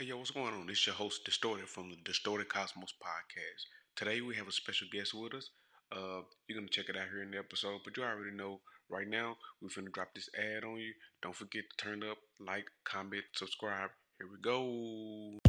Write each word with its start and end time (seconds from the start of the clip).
Hey, 0.00 0.04
yo, 0.04 0.16
what's 0.16 0.30
going 0.30 0.54
on? 0.54 0.70
It's 0.70 0.86
your 0.86 0.94
host, 0.94 1.24
Distorted, 1.24 1.68
from 1.68 1.90
the 1.90 1.96
Distorted 2.04 2.48
Cosmos 2.48 2.94
podcast. 3.02 3.64
Today, 3.96 4.20
we 4.20 4.36
have 4.36 4.46
a 4.46 4.52
special 4.52 4.86
guest 4.92 5.12
with 5.12 5.34
us. 5.34 5.50
Uh, 5.90 6.22
you're 6.46 6.56
going 6.56 6.68
to 6.68 6.72
check 6.72 6.88
it 6.88 6.96
out 6.96 7.08
here 7.12 7.20
in 7.20 7.32
the 7.32 7.38
episode, 7.38 7.80
but 7.84 7.96
you 7.96 8.04
already 8.04 8.30
know 8.30 8.60
right 8.88 9.08
now, 9.08 9.36
we're 9.60 9.70
finna 9.70 9.92
drop 9.92 10.14
this 10.14 10.28
ad 10.38 10.62
on 10.62 10.76
you. 10.76 10.92
Don't 11.20 11.34
forget 11.34 11.64
to 11.68 11.84
turn 11.84 12.04
up, 12.08 12.18
like, 12.38 12.66
comment, 12.84 13.24
subscribe. 13.34 13.90
Here 14.20 14.28
we 14.30 14.40
go. 14.40 15.40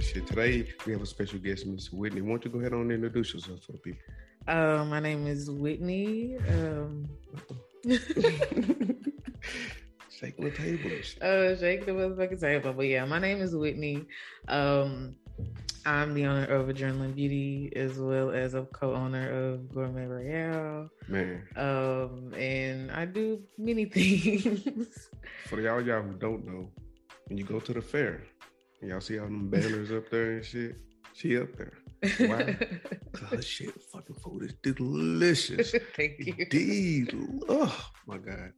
Shit, 0.00 0.26
today, 0.26 0.72
we 0.86 0.92
have 0.94 1.02
a 1.02 1.06
special 1.06 1.38
guest, 1.38 1.66
Miss 1.66 1.92
Whitney. 1.92 2.22
Why 2.22 2.30
don't 2.30 2.46
you 2.46 2.50
go 2.50 2.60
ahead 2.60 2.72
on 2.72 2.80
and 2.80 2.92
introduce 2.92 3.34
yourself 3.34 3.62
for 3.64 3.72
the 3.72 3.78
people? 3.78 4.00
Uh, 4.48 4.86
my 4.86 5.00
name 5.00 5.26
is 5.26 5.50
Whitney. 5.50 6.38
Um, 6.48 7.10
Shake 10.22 10.36
the 10.36 10.50
table. 10.52 10.90
Oh, 11.22 11.56
shake 11.56 11.84
the 11.84 11.92
motherfucking 11.92 12.40
table. 12.40 12.72
But 12.72 12.86
yeah, 12.86 13.04
my 13.04 13.18
name 13.18 13.40
is 13.40 13.56
Whitney. 13.56 14.06
Um, 14.46 15.16
I'm 15.84 16.14
the 16.14 16.26
owner 16.26 16.44
of 16.44 16.68
Adrenaline 16.68 17.16
Beauty 17.16 17.72
as 17.74 17.98
well 17.98 18.30
as 18.30 18.54
a 18.54 18.62
co-owner 18.72 19.30
of 19.30 19.68
Gourmet 19.74 20.06
Royale. 20.06 20.88
Man, 21.08 21.42
Um, 21.56 22.32
and 22.36 22.92
I 22.92 23.04
do 23.06 23.40
many 23.58 23.84
things. 23.96 25.08
for 25.46 25.60
y'all 25.60 25.80
y'all 25.80 26.02
who 26.02 26.12
don't 26.12 26.46
know, 26.46 26.70
when 27.26 27.36
you 27.38 27.42
go 27.44 27.58
to 27.58 27.72
the 27.72 27.82
fair, 27.82 28.22
and 28.80 28.90
y'all 28.90 29.00
see 29.00 29.18
all 29.18 29.24
them 29.26 29.50
banners 29.50 29.90
up 29.90 30.08
there 30.08 30.32
and 30.36 30.44
shit, 30.44 30.76
she 31.14 31.36
up 31.36 31.48
there. 31.56 31.72
Why? 32.28 32.56
Cause 33.12 33.28
her 33.30 33.42
shit 33.42 33.82
fucking 33.92 34.16
food 34.16 34.42
is 34.44 34.54
delicious. 34.62 35.74
Thank 35.96 36.14
you. 36.20 36.34
Indeed. 36.38 37.14
Oh 37.48 37.90
my 38.06 38.18
god. 38.18 38.52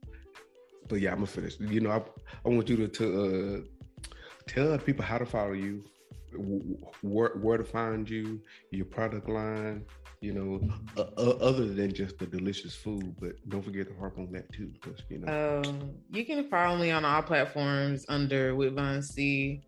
But 0.88 1.00
yeah, 1.00 1.10
I'm 1.10 1.16
gonna 1.16 1.26
finish. 1.26 1.58
You 1.60 1.80
know, 1.80 1.90
I, 1.90 2.02
I 2.44 2.48
want 2.48 2.68
you 2.68 2.76
to, 2.76 2.88
to 2.88 3.22
uh, 3.22 4.08
tell 4.46 4.78
people 4.78 5.04
how 5.04 5.18
to 5.18 5.26
follow 5.26 5.52
you, 5.52 5.84
wh- 6.32 6.62
wh- 6.62 7.04
where, 7.04 7.30
where 7.40 7.58
to 7.58 7.64
find 7.64 8.08
you, 8.08 8.40
your 8.70 8.86
product 8.86 9.28
line. 9.28 9.84
You 10.20 10.32
know, 10.32 10.60
uh, 10.96 11.20
other 11.20 11.66
than 11.66 11.92
just 11.92 12.18
the 12.18 12.26
delicious 12.26 12.74
food, 12.74 13.14
but 13.20 13.32
don't 13.50 13.62
forget 13.62 13.88
to 13.88 13.94
harp 13.98 14.16
on 14.18 14.32
that 14.32 14.50
too, 14.52 14.72
because 14.80 15.02
you 15.10 15.18
know. 15.18 15.62
Um, 15.62 15.90
you 16.10 16.24
can 16.24 16.48
follow 16.48 16.78
me 16.78 16.90
on 16.90 17.04
all 17.04 17.20
platforms 17.20 18.06
under 18.08 18.54
WhitVonC. 18.54 19.60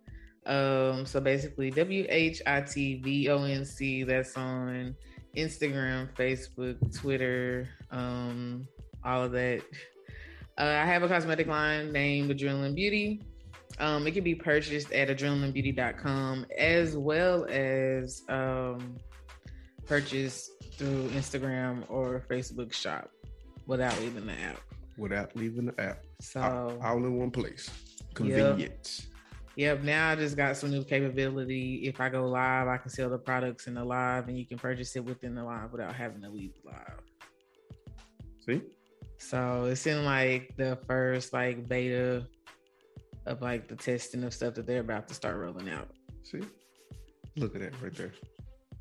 Um, 0.47 1.05
so 1.05 1.21
basically 1.21 1.71
W 1.73 2.07
H 2.09 2.41
I 2.47 2.61
T 2.63 3.01
V 3.03 3.29
O 3.29 3.43
N 3.43 3.65
C. 3.67 4.05
That's 4.05 4.37
on 4.37 4.95
Instagram, 5.37 6.09
Facebook, 6.15 6.79
Twitter, 6.99 7.69
um, 7.91 8.67
all 9.05 9.25
of 9.25 9.33
that. 9.33 9.63
Uh, 10.59 10.65
I 10.65 10.87
have 10.87 11.03
a 11.03 11.09
cosmetic 11.09 11.47
line 11.47 11.93
named 11.93 12.31
Adrenaline 12.31 12.75
Beauty. 12.75 13.23
Um, 13.79 14.07
it 14.07 14.13
can 14.13 14.25
be 14.25 14.35
purchased 14.35 14.91
at 14.93 15.09
adrenalinebeauty.com 15.09 16.47
as 16.57 16.97
well 16.97 17.45
as 17.51 18.23
um, 18.29 18.97
purchased 19.87 20.51
through 20.79 21.09
Instagram 21.09 21.85
or 21.91 22.25
Facebook 22.31 22.73
shop 22.73 23.11
without 23.67 23.99
leaving 24.01 24.27
the 24.27 24.33
app. 24.33 24.61
without 24.97 25.37
leaving 25.37 25.67
the 25.67 25.81
app. 25.81 26.05
So 26.21 26.41
all, 26.41 26.79
all 26.83 26.97
in 26.99 27.19
one 27.19 27.31
place. 27.31 27.71
Convenience. 28.15 29.09
Yep. 29.57 29.83
Now 29.83 30.11
I 30.11 30.17
just 30.17 30.37
got 30.37 30.57
some 30.57 30.71
new 30.71 30.85
capability. 30.85 31.83
If 31.85 32.01
I 32.01 32.09
go 32.09 32.27
live, 32.27 32.69
I 32.69 32.79
can 32.79 32.91
sell 32.91 33.11
the 33.11 33.19
products 33.19 33.67
in 33.67 33.75
the 33.75 33.85
live, 33.85 34.29
and 34.29 34.39
you 34.39 34.47
can 34.47 34.59
purchase 34.59 34.97
it 34.97 35.05
within 35.05 35.35
the 35.35 35.45
live 35.45 35.73
without 35.73 35.95
having 35.95 36.23
to 36.23 36.31
leave 36.31 36.53
the 36.63 36.71
live. 36.71 37.01
See? 38.47 38.63
So 39.19 39.65
it's 39.65 39.87
in 39.87 40.05
like 40.05 40.55
the 40.57 40.79
first 40.87 41.33
like 41.33 41.69
beta 41.69 42.27
of 43.27 43.43
like 43.43 43.69
the 43.69 43.77
testing 43.77 44.25
of 44.25 44.33
stuff 44.33 44.55
that 44.55 44.67
they're 44.67 44.81
about 44.81 45.09
to 45.09 45.15
start 45.15 45.37
rolling 45.37 45.69
out. 45.71 45.89
See? 46.23 46.43
Look 47.37 47.55
at 47.55 47.61
that 47.61 47.83
right 47.83 47.95
there. 47.95 48.13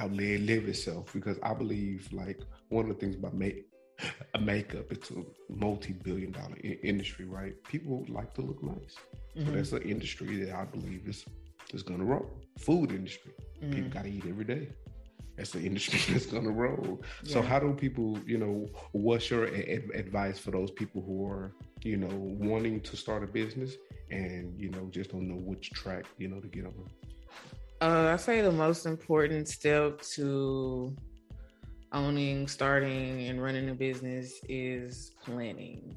outlive 0.00 0.42
live 0.42 0.68
itself? 0.68 1.12
Because 1.12 1.38
I 1.42 1.54
believe 1.54 2.08
like 2.12 2.40
one 2.68 2.88
of 2.88 2.94
the 2.94 3.00
things 3.00 3.16
about 3.16 3.34
make 3.34 3.66
a 4.34 4.40
makeup, 4.40 4.92
it's 4.92 5.10
a 5.10 5.22
multi-billion 5.48 6.30
dollar 6.32 6.56
I- 6.62 6.78
industry, 6.82 7.24
right? 7.24 7.54
People 7.64 8.04
like 8.08 8.34
to 8.34 8.42
look 8.42 8.62
nice. 8.62 8.94
So 9.34 9.42
Mhm. 9.42 9.54
that's 9.54 9.72
an 9.72 9.82
industry 9.82 10.36
that 10.44 10.54
I 10.54 10.64
believe 10.64 11.08
is 11.08 11.24
is 11.74 11.82
gonna 11.82 12.04
roll. 12.04 12.28
Food 12.58 12.92
industry. 12.92 13.32
People 13.60 13.90
Mhm. 13.90 13.92
gotta 13.92 14.08
eat 14.08 14.24
every 14.26 14.44
day. 14.44 14.68
That's 15.36 15.50
the 15.50 15.60
industry 15.60 15.98
that's 16.12 16.26
gonna 16.26 16.50
roll. 16.50 17.02
So 17.24 17.42
how 17.42 17.58
do 17.58 17.74
people, 17.74 18.18
you 18.26 18.38
know, 18.38 18.68
what's 18.92 19.30
your 19.30 19.46
ad- 19.48 19.90
advice 19.94 20.38
for 20.38 20.50
those 20.50 20.70
people 20.70 21.02
who 21.02 21.26
are, 21.26 21.52
you 21.82 21.96
know, 21.98 22.14
wanting 22.50 22.80
to 22.80 22.96
start 22.96 23.22
a 23.22 23.26
business 23.26 23.76
and 24.10 24.58
you 24.60 24.70
know 24.70 24.86
just 24.90 25.10
don't 25.10 25.28
know 25.28 25.36
which 25.36 25.70
track, 25.72 26.04
you 26.18 26.28
know, 26.28 26.40
to 26.40 26.48
get 26.48 26.64
on? 26.64 26.74
Uh, 27.82 28.12
I 28.14 28.16
say 28.16 28.40
the 28.40 28.50
most 28.52 28.86
important 28.86 29.48
step 29.48 30.00
to 30.16 30.94
owning, 31.92 32.48
starting, 32.48 33.28
and 33.28 33.42
running 33.42 33.68
a 33.68 33.74
business 33.74 34.40
is 34.48 35.12
planning. 35.24 35.96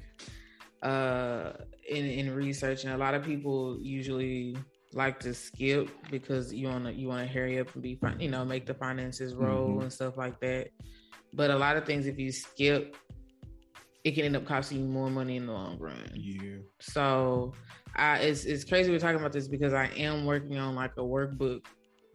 Uh, 0.82 1.52
in 1.88 2.04
in 2.06 2.34
research, 2.34 2.84
and 2.84 2.92
a 2.94 2.96
lot 2.98 3.14
of 3.14 3.22
people 3.22 3.78
usually 3.80 4.56
like 4.94 5.20
to 5.20 5.32
skip 5.34 5.88
because 6.10 6.52
you 6.52 6.66
wanna 6.68 6.90
you 6.90 7.08
wanna 7.08 7.26
hurry 7.26 7.58
up 7.60 7.72
and 7.74 7.82
be 7.82 7.98
you 8.18 8.28
know 8.30 8.44
make 8.44 8.66
the 8.66 8.74
finances 8.74 9.34
roll 9.34 9.76
Mhm. 9.78 9.82
and 9.82 9.92
stuff 9.92 10.16
like 10.16 10.40
that. 10.40 10.68
But 11.32 11.50
a 11.50 11.56
lot 11.56 11.76
of 11.76 11.84
things, 11.84 12.06
if 12.06 12.18
you 12.18 12.32
skip, 12.32 12.96
it 14.02 14.12
can 14.12 14.24
end 14.24 14.36
up 14.36 14.44
costing 14.46 14.78
you 14.80 14.84
more 14.88 15.10
money 15.10 15.36
in 15.36 15.46
the 15.46 15.52
long 15.52 15.78
run. 15.78 16.10
Yeah. 16.14 16.58
So 16.80 17.52
I 17.94 18.18
it's 18.18 18.44
it's 18.44 18.64
crazy 18.64 18.90
we're 18.90 18.98
talking 18.98 19.20
about 19.20 19.32
this 19.32 19.46
because 19.48 19.72
I 19.72 19.86
am 19.96 20.24
working 20.24 20.56
on 20.58 20.74
like 20.74 20.92
a 20.96 21.02
workbook 21.02 21.64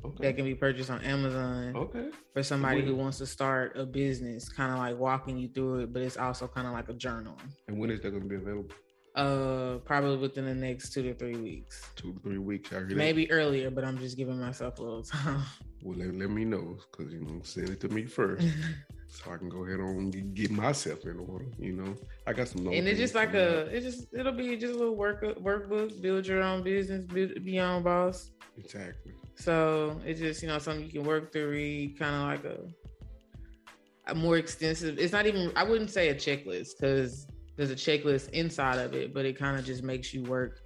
Okay. 0.04 0.24
that 0.28 0.36
can 0.36 0.46
be 0.46 0.54
purchased 0.54 0.90
on 0.92 1.02
Amazon 1.02 1.76
Okay. 1.76 2.10
for 2.34 2.44
somebody 2.44 2.78
When- 2.82 2.88
who 2.88 2.96
wants 2.96 3.18
to 3.20 3.26
start 3.26 3.76
a 3.78 3.86
business, 3.86 4.50
kind 4.50 4.72
of 4.72 4.78
like 4.78 4.98
walking 5.00 5.38
you 5.38 5.48
through 5.48 5.80
it, 5.80 5.94
but 5.94 6.02
it's 6.04 6.18
also 6.18 6.48
kind 6.48 6.68
of 6.68 6.74
like 6.74 6.90
a 6.90 6.94
journal. 6.94 7.38
And 7.68 7.80
when 7.80 7.90
is 7.90 8.02
that 8.02 8.12
gonna 8.12 8.26
be 8.26 8.36
available? 8.36 8.70
Uh 9.16 9.78
probably 9.86 10.18
within 10.18 10.46
the 10.46 10.54
next 10.54 10.92
two 10.92 11.04
to 11.04 11.14
three 11.14 11.38
weeks. 11.38 11.90
Two 11.96 12.14
to 12.14 12.20
three 12.20 12.38
weeks. 12.38 12.72
I 12.72 12.80
hear 12.80 12.88
that? 12.90 12.96
Maybe 12.96 13.32
earlier, 13.32 13.70
but 13.72 13.86
I'm 13.86 13.98
just 13.98 14.18
giving 14.18 14.40
myself 14.40 14.80
a 14.80 14.84
little 14.84 15.04
time. 15.04 15.42
Well, 15.84 16.00
let, 16.00 16.16
let 16.16 16.32
me 16.32 16.46
know 16.46 16.78
because 16.92 17.14
you 17.14 17.22
know 17.22 17.42
send 17.44 17.70
it 17.70 17.80
to 17.82 17.90
me 17.90 18.08
first. 18.08 18.48
so 19.08 19.32
I 19.32 19.38
can 19.38 19.50
go 19.50 19.66
ahead 19.66 19.80
on 19.80 19.98
and 19.98 20.34
get 20.34 20.50
myself 20.50 21.06
in 21.06 21.20
order. 21.20 21.46
You 21.60 21.74
know, 21.74 21.96
I 22.26 22.34
got 22.34 22.48
some. 22.48 22.68
And 22.68 22.88
it's 22.88 23.00
just 23.00 23.14
like 23.14 23.36
a, 23.36 23.68
it's 23.68 23.86
just 23.86 24.08
it'll 24.12 24.34
be 24.34 24.58
just 24.58 24.74
a 24.74 24.78
little 24.78 24.96
work 24.96 25.22
workbook. 25.22 26.02
Build 26.02 26.26
your 26.26 26.42
own 26.42 26.64
business. 26.64 27.06
Build, 27.06 27.44
be 27.44 27.54
your 27.54 27.66
own 27.66 27.84
boss. 27.84 28.32
Exactly. 28.58 29.14
So 29.36 30.02
it's 30.06 30.20
just 30.20 30.42
you 30.42 30.48
know 30.48 30.58
something 30.58 30.86
you 30.86 30.92
can 30.92 31.04
work 31.04 31.32
through. 31.32 31.52
Read 31.52 32.00
kind 32.00 32.16
of 32.16 32.46
like 32.46 32.58
a 32.58 34.12
a 34.12 34.16
more 34.16 34.38
extensive. 34.38 34.98
It's 34.98 35.14
not 35.14 35.28
even. 35.28 35.52
I 35.56 35.64
wouldn't 35.64 35.92
say 35.92 36.10
a 36.10 36.16
checklist 36.16 36.80
because 36.80 37.28
there's 37.58 37.72
a 37.72 37.76
checklist 37.76 38.30
inside 38.32 38.80
of 38.80 38.94
it, 38.94 39.14
but 39.14 39.26
it 39.26 39.38
kind 39.38 39.58
of 39.58 39.66
just 39.66 39.84
makes 39.84 40.14
you 40.14 40.24
work 40.24 40.60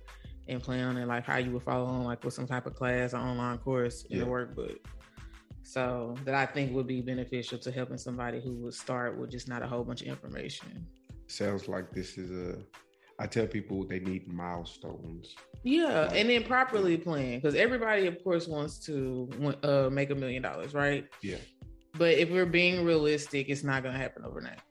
and 0.47 0.61
plan 0.61 0.83
on 0.85 0.97
it, 0.97 1.07
like 1.07 1.25
how 1.25 1.37
you 1.37 1.51
would 1.51 1.63
follow 1.63 1.85
on, 1.85 2.03
like 2.03 2.23
with 2.23 2.33
some 2.33 2.47
type 2.47 2.65
of 2.65 2.75
class 2.75 3.13
or 3.13 3.17
online 3.17 3.59
course 3.59 4.05
in 4.09 4.17
yeah. 4.17 4.25
the 4.25 4.29
workbook. 4.29 4.77
So 5.63 6.15
that 6.25 6.33
I 6.33 6.47
think 6.47 6.73
would 6.73 6.87
be 6.87 7.01
beneficial 7.01 7.59
to 7.59 7.71
helping 7.71 7.99
somebody 7.99 8.41
who 8.41 8.53
would 8.63 8.73
start 8.73 9.17
with 9.19 9.29
just 9.29 9.47
not 9.47 9.61
a 9.61 9.67
whole 9.67 9.83
bunch 9.83 10.01
of 10.01 10.07
information. 10.07 10.87
Sounds 11.27 11.67
like 11.67 11.91
this 11.91 12.17
is 12.17 12.31
a. 12.31 12.57
I 13.21 13.27
tell 13.27 13.45
people 13.45 13.85
they 13.85 13.99
need 13.99 14.31
milestones. 14.31 15.35
Yeah, 15.63 16.07
like, 16.07 16.15
and 16.15 16.29
then 16.29 16.43
properly 16.43 16.97
plan 16.97 17.35
because 17.35 17.53
everybody, 17.53 18.07
of 18.07 18.23
course, 18.23 18.47
wants 18.47 18.79
to 18.85 19.29
uh, 19.61 19.89
make 19.91 20.09
a 20.09 20.15
million 20.15 20.41
dollars, 20.41 20.73
right? 20.73 21.05
Yeah. 21.21 21.35
But 21.97 22.17
if 22.17 22.29
we're 22.31 22.45
being 22.45 22.85
realistic, 22.85 23.49
it's 23.49 23.63
not 23.63 23.83
going 23.83 23.93
to 23.93 23.99
happen 23.99 24.23
overnight. 24.25 24.61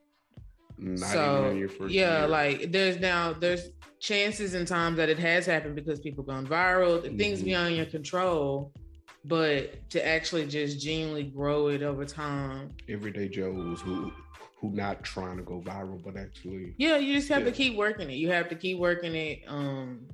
Not 0.79 1.09
so, 1.09 1.51
yeah, 1.87 2.19
year. 2.19 2.27
like 2.27 2.71
there's 2.71 2.99
now 2.99 3.33
there's 3.33 3.69
chances 3.99 4.53
and 4.53 4.65
times 4.65 4.95
that 4.97 5.09
it 5.09 5.19
has 5.19 5.45
happened 5.45 5.75
because 5.75 5.99
people 5.99 6.23
gone 6.23 6.47
viral, 6.47 7.01
mm-hmm. 7.01 7.17
things 7.17 7.41
beyond 7.41 7.75
your 7.75 7.85
control. 7.85 8.71
But 9.25 9.89
to 9.89 10.05
actually 10.05 10.47
just 10.47 10.79
genuinely 10.79 11.23
grow 11.23 11.67
it 11.67 11.83
over 11.83 12.05
time, 12.05 12.71
everyday 12.87 13.27
Joes 13.27 13.81
who 13.81 14.13
who 14.55 14.71
not 14.71 15.03
trying 15.03 15.35
to 15.37 15.43
go 15.43 15.61
viral, 15.61 16.01
but 16.01 16.15
actually, 16.15 16.73
yeah, 16.77 16.95
you 16.95 17.15
just 17.15 17.27
have 17.27 17.39
yeah. 17.39 17.45
to 17.45 17.51
keep 17.51 17.75
working 17.75 18.09
it. 18.09 18.13
You 18.13 18.29
have 18.31 18.47
to 18.47 18.55
keep 18.55 18.79
working 18.79 19.15
it, 19.15 19.41
um, 19.47 20.07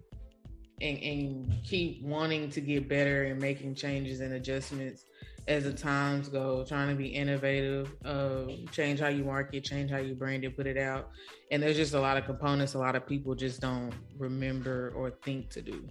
and 0.82 0.98
and 0.98 1.54
keep 1.64 2.02
wanting 2.02 2.50
to 2.50 2.62
get 2.62 2.90
better 2.90 3.26
and 3.26 3.40
making 3.40 3.76
changes 3.76 4.20
and 4.20 4.34
adjustments 4.34 5.06
as 5.48 5.64
the 5.64 5.74
times 5.74 6.28
go, 6.28 6.64
trying 6.64 6.90
to 6.90 6.96
be 6.96 7.08
innovative, 7.08 7.94
uh, 8.04 8.46
change 8.72 9.00
how 9.00 9.10
you 9.10 9.24
market, 9.24 9.64
change 9.64 9.92
how 9.92 9.98
you 9.98 10.16
brand 10.16 10.44
it, 10.44 10.56
put 10.56 10.66
it 10.66 10.78
out. 10.78 11.10
And 11.52 11.62
there's 11.62 11.76
just 11.76 11.94
a 11.94 12.00
lot 12.00 12.18
of 12.18 12.26
components 12.26 12.74
a 12.74 12.80
lot 12.80 12.96
of 12.96 13.06
people 13.06 13.36
just 13.36 13.62
don't 13.62 13.94
remember 14.18 14.92
or 14.96 15.12
think 15.12 15.50
to 15.52 15.62
do. 15.62 15.88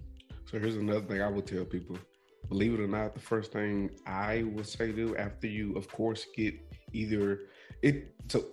So 0.50 0.58
here's 0.58 0.76
another 0.76 1.06
thing 1.06 1.22
I 1.22 1.28
would 1.28 1.46
tell 1.46 1.64
people. 1.64 1.96
Believe 2.48 2.74
it 2.74 2.80
or 2.80 2.88
not, 2.88 3.14
the 3.14 3.20
first 3.20 3.52
thing 3.52 3.90
I 4.06 4.42
would 4.42 4.66
say 4.66 4.92
do 4.92 5.16
after 5.16 5.46
you, 5.46 5.74
of 5.76 5.88
course, 5.88 6.26
get 6.36 6.54
either 6.92 7.40
it 7.82 8.14
so 8.28 8.44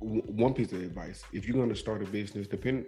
one 0.00 0.52
piece 0.52 0.72
of 0.72 0.82
advice 0.82 1.22
if 1.32 1.46
you're 1.46 1.56
going 1.56 1.68
to 1.68 1.76
start 1.76 2.02
a 2.02 2.06
business 2.06 2.46
depend 2.46 2.86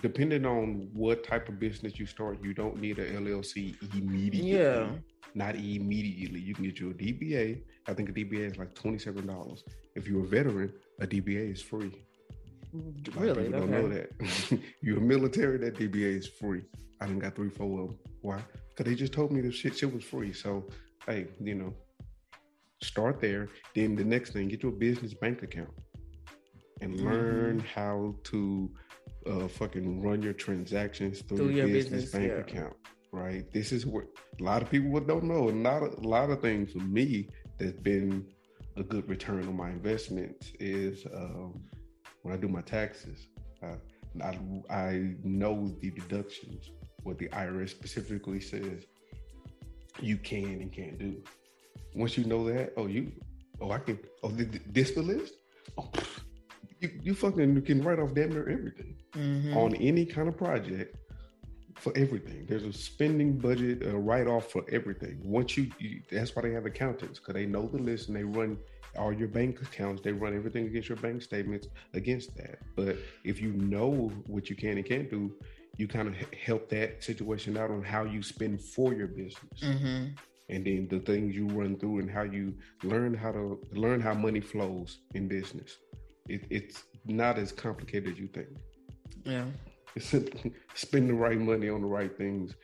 depending 0.00 0.46
on 0.46 0.88
what 0.92 1.24
type 1.24 1.48
of 1.48 1.58
business 1.58 1.98
you 1.98 2.06
start 2.06 2.38
you 2.42 2.54
don't 2.54 2.80
need 2.80 2.98
an 2.98 3.24
llc 3.24 3.94
immediately 3.94 4.52
yeah 4.52 4.88
not 5.34 5.56
immediately. 5.56 6.40
You 6.40 6.54
can 6.54 6.64
get 6.64 6.78
you 6.78 6.90
a 6.90 6.94
dba 6.94 7.60
i 7.86 7.92
think 7.92 8.08
a 8.08 8.12
dba 8.12 8.50
is 8.50 8.56
like 8.56 8.74
$27 8.74 9.62
if 9.94 10.06
you're 10.08 10.24
a 10.24 10.26
veteran 10.26 10.72
a 11.00 11.06
dba 11.06 11.52
is 11.52 11.62
free. 11.62 11.92
Really? 13.16 13.44
people 13.44 13.60
don't 13.60 13.70
know 13.70 13.88
that. 13.88 14.10
You're 14.80 14.98
a 14.98 15.00
military 15.00 15.58
that 15.58 15.76
dba 15.76 16.16
is 16.18 16.26
free. 16.26 16.62
I 17.00 17.06
didn't 17.06 17.20
got 17.20 17.36
three 17.36 17.50
four 17.50 17.82
of 17.82 17.88
them 17.88 17.98
why? 18.22 18.40
Because 18.68 18.90
they 18.90 18.96
just 18.96 19.12
told 19.12 19.30
me 19.30 19.40
the 19.42 19.52
shit, 19.52 19.76
shit 19.76 19.92
was 19.94 20.02
free. 20.02 20.32
So 20.32 20.64
hey 21.06 21.26
you 21.40 21.54
know 21.54 21.74
start 22.82 23.20
there. 23.20 23.48
Then 23.74 23.94
the 23.94 24.04
next 24.04 24.32
thing 24.32 24.48
get 24.48 24.62
you 24.62 24.70
a 24.70 24.72
business 24.72 25.14
bank 25.14 25.42
account 25.42 25.70
and 26.80 27.00
learn 27.00 27.58
mm-hmm. 27.58 27.66
how 27.80 28.14
to 28.24 28.70
uh, 29.26 29.48
fucking 29.48 30.02
run 30.02 30.22
your 30.22 30.32
transactions 30.32 31.20
through, 31.20 31.38
through 31.38 31.48
your, 31.50 31.66
business, 31.66 32.04
business 32.04 32.12
bank 32.12 32.32
yeah. 32.32 32.58
account. 32.58 32.76
Right. 33.14 33.44
This 33.52 33.70
is 33.70 33.86
what 33.86 34.06
a 34.40 34.42
lot 34.42 34.60
of 34.60 34.68
people 34.68 34.98
don't 34.98 35.22
know. 35.22 35.48
And 35.48 35.62
not 35.62 35.84
a, 35.84 36.00
a 36.00 36.02
lot 36.02 36.30
of 36.30 36.40
things 36.40 36.72
for 36.72 36.80
me 36.80 37.28
that's 37.60 37.78
been 37.78 38.26
a 38.76 38.82
good 38.82 39.08
return 39.08 39.46
on 39.46 39.56
my 39.56 39.70
investment 39.70 40.50
is 40.58 41.06
um, 41.14 41.62
when 42.22 42.34
I 42.34 42.36
do 42.36 42.48
my 42.48 42.60
taxes. 42.62 43.28
Uh, 43.62 43.76
I, 44.20 44.36
I 44.68 45.14
know 45.22 45.72
the 45.80 45.90
deductions, 45.90 46.70
what 47.04 47.18
the 47.18 47.28
IRS 47.28 47.70
specifically 47.70 48.40
says 48.40 48.84
you 50.00 50.16
can 50.16 50.60
and 50.60 50.72
can't 50.72 50.98
do. 50.98 51.22
Once 51.94 52.18
you 52.18 52.24
know 52.24 52.44
that, 52.52 52.72
oh, 52.76 52.88
you, 52.88 53.12
oh, 53.60 53.70
I 53.70 53.78
can, 53.78 54.00
oh, 54.24 54.30
this 54.30 54.90
the 54.90 55.02
list? 55.02 55.34
Oh, 55.78 55.88
you, 56.80 56.90
you 57.00 57.14
fucking 57.14 57.62
can 57.62 57.80
write 57.80 58.00
off 58.00 58.12
damn 58.12 58.30
near 58.30 58.48
everything 58.48 58.96
mm-hmm. 59.12 59.56
on 59.56 59.76
any 59.76 60.04
kind 60.04 60.26
of 60.26 60.36
project 60.36 60.96
for 61.84 61.92
everything. 61.96 62.46
There's 62.48 62.64
a 62.64 62.72
spending 62.72 63.38
budget, 63.38 63.86
a 63.86 63.96
write 63.96 64.26
off 64.26 64.50
for 64.50 64.64
everything. 64.70 65.20
Once 65.22 65.56
you, 65.56 65.70
you 65.78 66.00
that's 66.10 66.34
why 66.34 66.42
they 66.42 66.52
have 66.52 66.66
accountants 66.66 67.18
because 67.18 67.34
they 67.34 67.46
know 67.46 67.68
the 67.68 67.78
list 67.78 68.08
and 68.08 68.16
they 68.16 68.24
run 68.24 68.58
all 68.98 69.12
your 69.12 69.28
bank 69.28 69.60
accounts. 69.62 70.02
They 70.02 70.12
run 70.12 70.34
everything 70.34 70.66
against 70.66 70.88
your 70.88 70.98
bank 70.98 71.22
statements 71.22 71.68
against 71.92 72.36
that. 72.36 72.58
But 72.74 72.96
if 73.22 73.40
you 73.40 73.52
know 73.52 74.10
what 74.26 74.50
you 74.50 74.56
can 74.56 74.78
and 74.78 74.86
can't 74.86 75.10
do, 75.10 75.32
you 75.76 75.86
kind 75.86 76.08
of 76.08 76.16
help 76.32 76.68
that 76.70 77.04
situation 77.04 77.56
out 77.56 77.70
on 77.70 77.82
how 77.82 78.04
you 78.04 78.22
spend 78.22 78.60
for 78.60 78.94
your 78.94 79.08
business. 79.08 79.60
Mm-hmm. 79.62 80.06
And 80.48 80.64
then 80.64 80.88
the 80.90 81.00
things 81.00 81.34
you 81.34 81.46
run 81.48 81.76
through 81.76 82.00
and 82.00 82.10
how 82.10 82.22
you 82.22 82.54
learn 82.82 83.14
how 83.14 83.32
to 83.32 83.60
learn 83.72 84.00
how 84.00 84.14
money 84.14 84.40
flows 84.40 84.98
in 85.14 85.28
business 85.28 85.78
it, 86.28 86.44
it's 86.50 86.84
not 87.04 87.38
as 87.38 87.52
complicated 87.52 88.12
as 88.12 88.18
you 88.18 88.28
think. 88.28 88.48
Yeah. 89.24 89.44
Spend 90.74 91.08
the 91.08 91.14
right 91.14 91.38
money 91.38 91.68
on 91.68 91.80
the 91.80 91.86
right 91.86 92.16
things. 92.16 92.54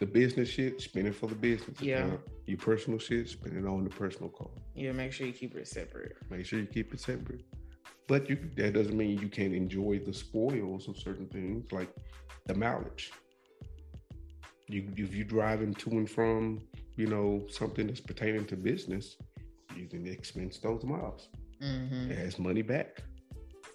The 0.00 0.06
business 0.06 0.48
shit, 0.48 0.80
spend 0.80 1.06
it 1.06 1.14
for 1.14 1.26
the 1.26 1.34
business. 1.34 1.80
Yeah. 1.80 1.98
Account. 2.06 2.20
Your 2.46 2.58
personal 2.58 2.98
shit, 2.98 3.28
spend 3.28 3.56
it 3.56 3.66
on 3.66 3.84
the 3.84 3.90
personal 3.90 4.28
call. 4.28 4.50
Yeah, 4.74 4.92
make 4.92 5.12
sure 5.12 5.26
you 5.26 5.32
keep 5.32 5.54
it 5.54 5.68
separate. 5.68 6.16
Make 6.30 6.46
sure 6.46 6.58
you 6.58 6.66
keep 6.66 6.92
it 6.92 7.00
separate. 7.00 7.44
But 8.08 8.28
you 8.28 8.38
that 8.56 8.72
doesn't 8.72 8.96
mean 8.96 9.18
you 9.18 9.28
can't 9.28 9.54
enjoy 9.54 10.00
the 10.04 10.12
spoils 10.12 10.88
of 10.88 10.96
certain 10.96 11.26
things, 11.26 11.70
like 11.72 11.94
the 12.46 12.54
mileage. 12.54 13.12
You 14.66 14.88
if 14.96 15.14
you're 15.14 15.24
driving 15.24 15.74
to 15.74 15.90
and 15.90 16.10
from, 16.10 16.60
you 16.96 17.06
know, 17.06 17.46
something 17.48 17.86
that's 17.86 18.00
pertaining 18.00 18.46
to 18.46 18.56
business, 18.56 19.16
you 19.76 19.86
can 19.86 20.06
expense 20.06 20.58
those 20.58 20.84
miles. 20.84 21.28
Mm-hmm. 21.62 22.10
It 22.10 22.18
has 22.18 22.38
money 22.38 22.62
back. 22.62 23.02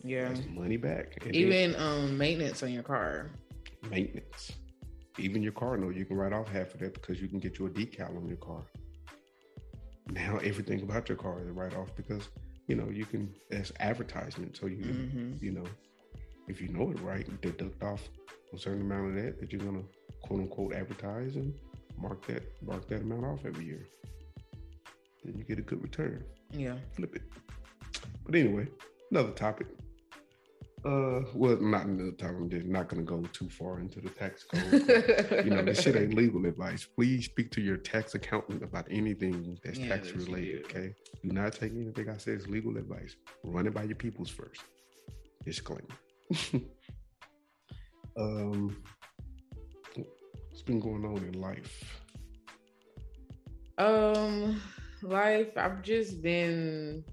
Yeah, 0.03 0.33
money 0.53 0.77
back. 0.77 1.17
And 1.25 1.35
Even 1.35 1.75
um, 1.77 2.17
maintenance 2.17 2.61
on 2.61 2.71
your 2.71 2.83
car. 2.83 3.31
Maintenance. 3.89 4.51
Even 5.17 5.41
your 5.41 5.51
car 5.53 5.77
note, 5.77 5.95
you 5.95 6.05
can 6.05 6.17
write 6.17 6.33
off 6.33 6.49
half 6.49 6.73
of 6.73 6.79
that 6.81 6.93
because 6.93 7.21
you 7.21 7.27
can 7.27 7.39
get 7.39 7.59
you 7.59 7.67
a 7.67 7.69
decal 7.69 8.17
on 8.17 8.27
your 8.27 8.37
car. 8.37 8.63
Now 10.09 10.37
everything 10.37 10.81
about 10.81 11.07
your 11.07 11.17
car 11.17 11.39
is 11.41 11.49
write 11.49 11.75
off 11.75 11.95
because 11.95 12.27
you 12.67 12.75
know 12.75 12.89
you 12.89 13.05
can 13.05 13.33
as 13.51 13.71
advertisement. 13.79 14.57
So 14.57 14.67
you 14.67 14.77
mm-hmm. 14.77 15.33
you 15.39 15.51
know 15.51 15.65
if 16.47 16.61
you 16.61 16.67
know 16.69 16.91
it 16.91 16.99
right, 16.99 17.25
deduct 17.41 17.81
off 17.83 18.09
a 18.53 18.57
certain 18.57 18.81
amount 18.81 19.09
of 19.09 19.23
that 19.23 19.39
that 19.39 19.51
you're 19.51 19.61
gonna 19.61 19.83
quote 20.21 20.41
unquote 20.41 20.73
advertise 20.73 21.35
and 21.35 21.53
mark 21.97 22.25
that 22.27 22.43
mark 22.61 22.87
that 22.89 23.01
amount 23.01 23.25
off 23.25 23.45
every 23.45 23.65
year. 23.65 23.87
Then 25.23 25.37
you 25.37 25.43
get 25.45 25.59
a 25.59 25.61
good 25.61 25.81
return. 25.81 26.23
Yeah. 26.51 26.75
Flip 26.95 27.15
it. 27.15 27.23
But 28.25 28.35
anyway, 28.35 28.67
another 29.09 29.31
topic. 29.31 29.67
Uh, 30.85 31.21
well, 31.33 31.55
not 31.61 31.85
another 31.85 32.11
topic. 32.11 32.35
I'm 32.37 32.49
just 32.49 32.65
not 32.65 32.89
going 32.89 33.05
to 33.05 33.09
go 33.09 33.21
too 33.31 33.47
far 33.47 33.79
into 33.79 34.01
the 34.01 34.09
tax 34.09 34.43
code. 34.43 35.45
you 35.45 35.49
know, 35.49 35.63
this 35.63 35.81
shit 35.81 35.95
ain't 35.95 36.13
legal 36.15 36.45
advice. 36.45 36.85
Please 36.85 37.23
speak 37.23 37.51
to 37.51 37.61
your 37.61 37.77
tax 37.77 38.15
accountant 38.15 38.61
about 38.63 38.85
anything 38.91 39.57
that's 39.63 39.79
yeah, 39.79 39.87
tax 39.95 40.11
related. 40.11 40.65
Okay, 40.65 40.93
do 41.23 41.29
not 41.31 41.53
take 41.53 41.71
anything 41.73 42.09
I 42.09 42.17
say 42.17 42.33
as 42.33 42.49
legal 42.49 42.75
advice. 42.75 43.15
Run 43.45 43.65
it 43.65 43.73
by 43.73 43.83
your 43.83 43.95
peoples 43.95 44.29
first. 44.29 44.61
Disclaimer. 45.45 45.83
um, 48.17 48.75
what's 50.49 50.63
been 50.63 50.81
going 50.81 51.05
on 51.05 51.17
in 51.17 51.39
life? 51.39 52.01
Um, 53.77 54.61
life. 55.01 55.51
I've 55.55 55.81
just 55.81 56.21
been 56.21 57.05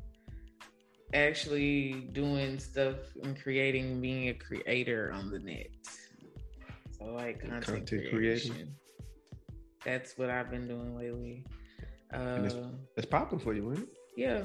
actually 1.15 2.09
doing 2.13 2.59
stuff 2.59 2.97
and 3.23 3.41
creating, 3.41 4.01
being 4.01 4.29
a 4.29 4.35
creator 4.35 5.13
on 5.13 5.31
the 5.31 5.39
net. 5.39 5.69
So 6.99 7.07
like 7.07 7.41
content, 7.41 7.65
content 7.65 8.11
creation. 8.11 8.75
That's 9.85 10.17
what 10.19 10.31
I've 10.31 10.51
been 10.51 10.69
doing 10.69 10.97
lately. 10.97 11.47
Uh, 12.13 12.43
it's, 12.45 12.55
it's 12.97 13.07
popping 13.07 13.39
for 13.39 13.55
you, 13.55 13.71
isn't 13.73 13.85
it? 13.85 13.97
Yeah, 14.17 14.43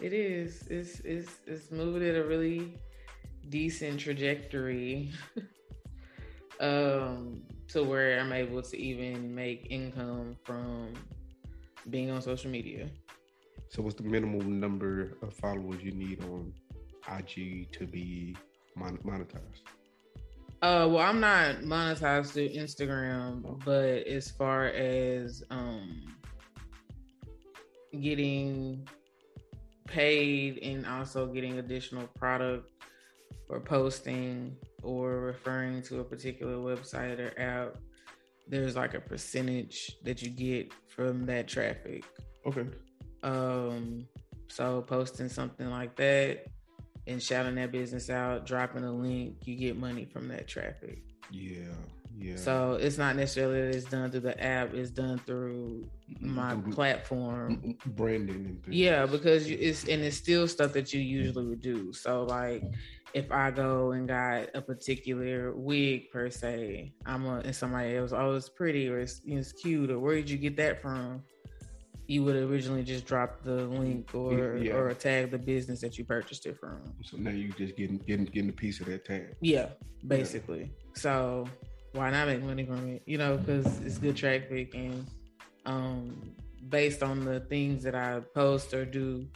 it 0.00 0.12
is. 0.12 0.66
It's 0.68 1.00
it's 1.00 1.38
it's 1.46 1.70
moving 1.70 2.06
at 2.06 2.16
a 2.16 2.24
really 2.24 2.78
decent 3.48 4.00
trajectory. 4.00 5.12
um, 6.60 7.42
to 7.68 7.84
where 7.84 8.18
I'm 8.18 8.32
able 8.32 8.62
to 8.62 8.76
even 8.76 9.34
make 9.34 9.66
income 9.70 10.36
from 10.44 10.94
being 11.90 12.10
on 12.10 12.20
social 12.22 12.50
media. 12.50 12.88
So, 13.70 13.82
what's 13.82 13.96
the 13.96 14.02
minimum 14.02 14.60
number 14.60 15.16
of 15.22 15.34
followers 15.34 15.82
you 15.82 15.92
need 15.92 16.22
on 16.24 16.52
IG 17.08 17.70
to 17.72 17.86
be 17.86 18.36
mon- 18.76 18.98
monetized? 18.98 19.62
Uh, 20.60 20.88
well, 20.90 20.98
I'm 20.98 21.20
not 21.20 21.60
monetized 21.60 22.30
through 22.32 22.48
Instagram, 22.48 23.62
but 23.64 24.06
as 24.06 24.30
far 24.30 24.66
as 24.66 25.42
um 25.50 26.06
getting 28.00 28.88
paid 29.86 30.58
and 30.58 30.86
also 30.86 31.26
getting 31.26 31.58
additional 31.58 32.06
product 32.18 32.70
or 33.48 33.60
posting 33.60 34.56
or 34.82 35.20
referring 35.20 35.82
to 35.82 36.00
a 36.00 36.04
particular 36.04 36.56
website 36.56 37.18
or 37.18 37.38
app, 37.40 37.76
there's 38.46 38.76
like 38.76 38.94
a 38.94 39.00
percentage 39.00 39.96
that 40.04 40.22
you 40.22 40.30
get 40.30 40.72
from 40.88 41.24
that 41.26 41.48
traffic. 41.48 42.04
Okay. 42.46 42.66
Um, 43.22 44.06
so 44.48 44.82
posting 44.82 45.28
something 45.28 45.70
like 45.70 45.96
that 45.96 46.46
and 47.06 47.22
shouting 47.22 47.54
that 47.56 47.72
business 47.72 48.10
out, 48.10 48.46
dropping 48.46 48.84
a 48.84 48.92
link, 48.92 49.36
you 49.44 49.56
get 49.56 49.76
money 49.76 50.04
from 50.04 50.28
that 50.28 50.46
traffic. 50.46 51.02
Yeah. 51.30 51.72
Yeah. 52.20 52.36
So 52.36 52.78
it's 52.80 52.98
not 52.98 53.14
necessarily 53.14 53.60
that 53.60 53.76
it's 53.76 53.84
done 53.84 54.10
through 54.10 54.20
the 54.20 54.42
app; 54.42 54.74
it's 54.74 54.90
done 54.90 55.18
through 55.18 55.88
my 56.20 56.54
mm-hmm. 56.54 56.72
platform, 56.72 57.76
branding. 57.86 58.60
yeah, 58.68 59.06
because 59.06 59.48
it's 59.48 59.84
and 59.84 60.02
it's 60.02 60.16
still 60.16 60.48
stuff 60.48 60.72
that 60.72 60.92
you 60.92 61.00
usually 61.00 61.46
would 61.46 61.60
do. 61.60 61.92
So 61.92 62.24
like, 62.24 62.64
if 63.14 63.30
I 63.30 63.50
go 63.52 63.92
and 63.92 64.08
got 64.08 64.48
a 64.54 64.60
particular 64.60 65.52
wig 65.54 66.10
per 66.10 66.28
se, 66.28 66.92
I'm 67.06 67.24
a 67.26 67.36
and 67.36 67.54
somebody 67.54 67.96
else, 67.96 68.12
oh, 68.12 68.34
it's 68.34 68.48
pretty 68.48 68.88
or 68.88 68.98
it's, 68.98 69.20
it's 69.24 69.52
cute 69.52 69.90
or 69.90 70.00
where 70.00 70.16
did 70.16 70.28
you 70.28 70.38
get 70.38 70.56
that 70.56 70.82
from? 70.82 71.22
You 72.08 72.24
would 72.24 72.36
originally 72.36 72.82
just 72.82 73.06
drop 73.06 73.44
the 73.44 73.66
link 73.66 74.14
or 74.14 74.56
yeah. 74.56 74.72
or 74.72 74.92
tag 74.94 75.30
the 75.30 75.38
business 75.38 75.80
that 75.82 75.96
you 75.98 76.04
purchased 76.04 76.46
it 76.46 76.58
from. 76.58 76.80
So 77.04 77.16
now 77.16 77.30
you 77.30 77.52
just 77.52 77.76
getting 77.76 77.98
getting 77.98 78.24
getting 78.24 78.50
a 78.50 78.52
piece 78.52 78.80
of 78.80 78.86
that 78.86 79.04
tag. 79.04 79.36
Yeah, 79.40 79.68
basically. 80.06 80.62
Yeah. 80.62 80.92
So 80.94 81.48
why 81.92 82.10
not 82.10 82.26
make 82.26 82.42
money 82.42 82.64
from 82.64 82.88
it? 82.88 83.02
You 83.06 83.18
know, 83.18 83.36
because 83.36 83.80
it's 83.80 83.98
good 83.98 84.16
traffic 84.16 84.74
and 84.74 85.06
um, 85.66 86.32
based 86.68 87.02
on 87.02 87.24
the 87.24 87.40
things 87.40 87.82
that 87.84 87.94
I 87.94 88.20
post 88.34 88.74
or 88.74 88.84
do, 88.84 89.26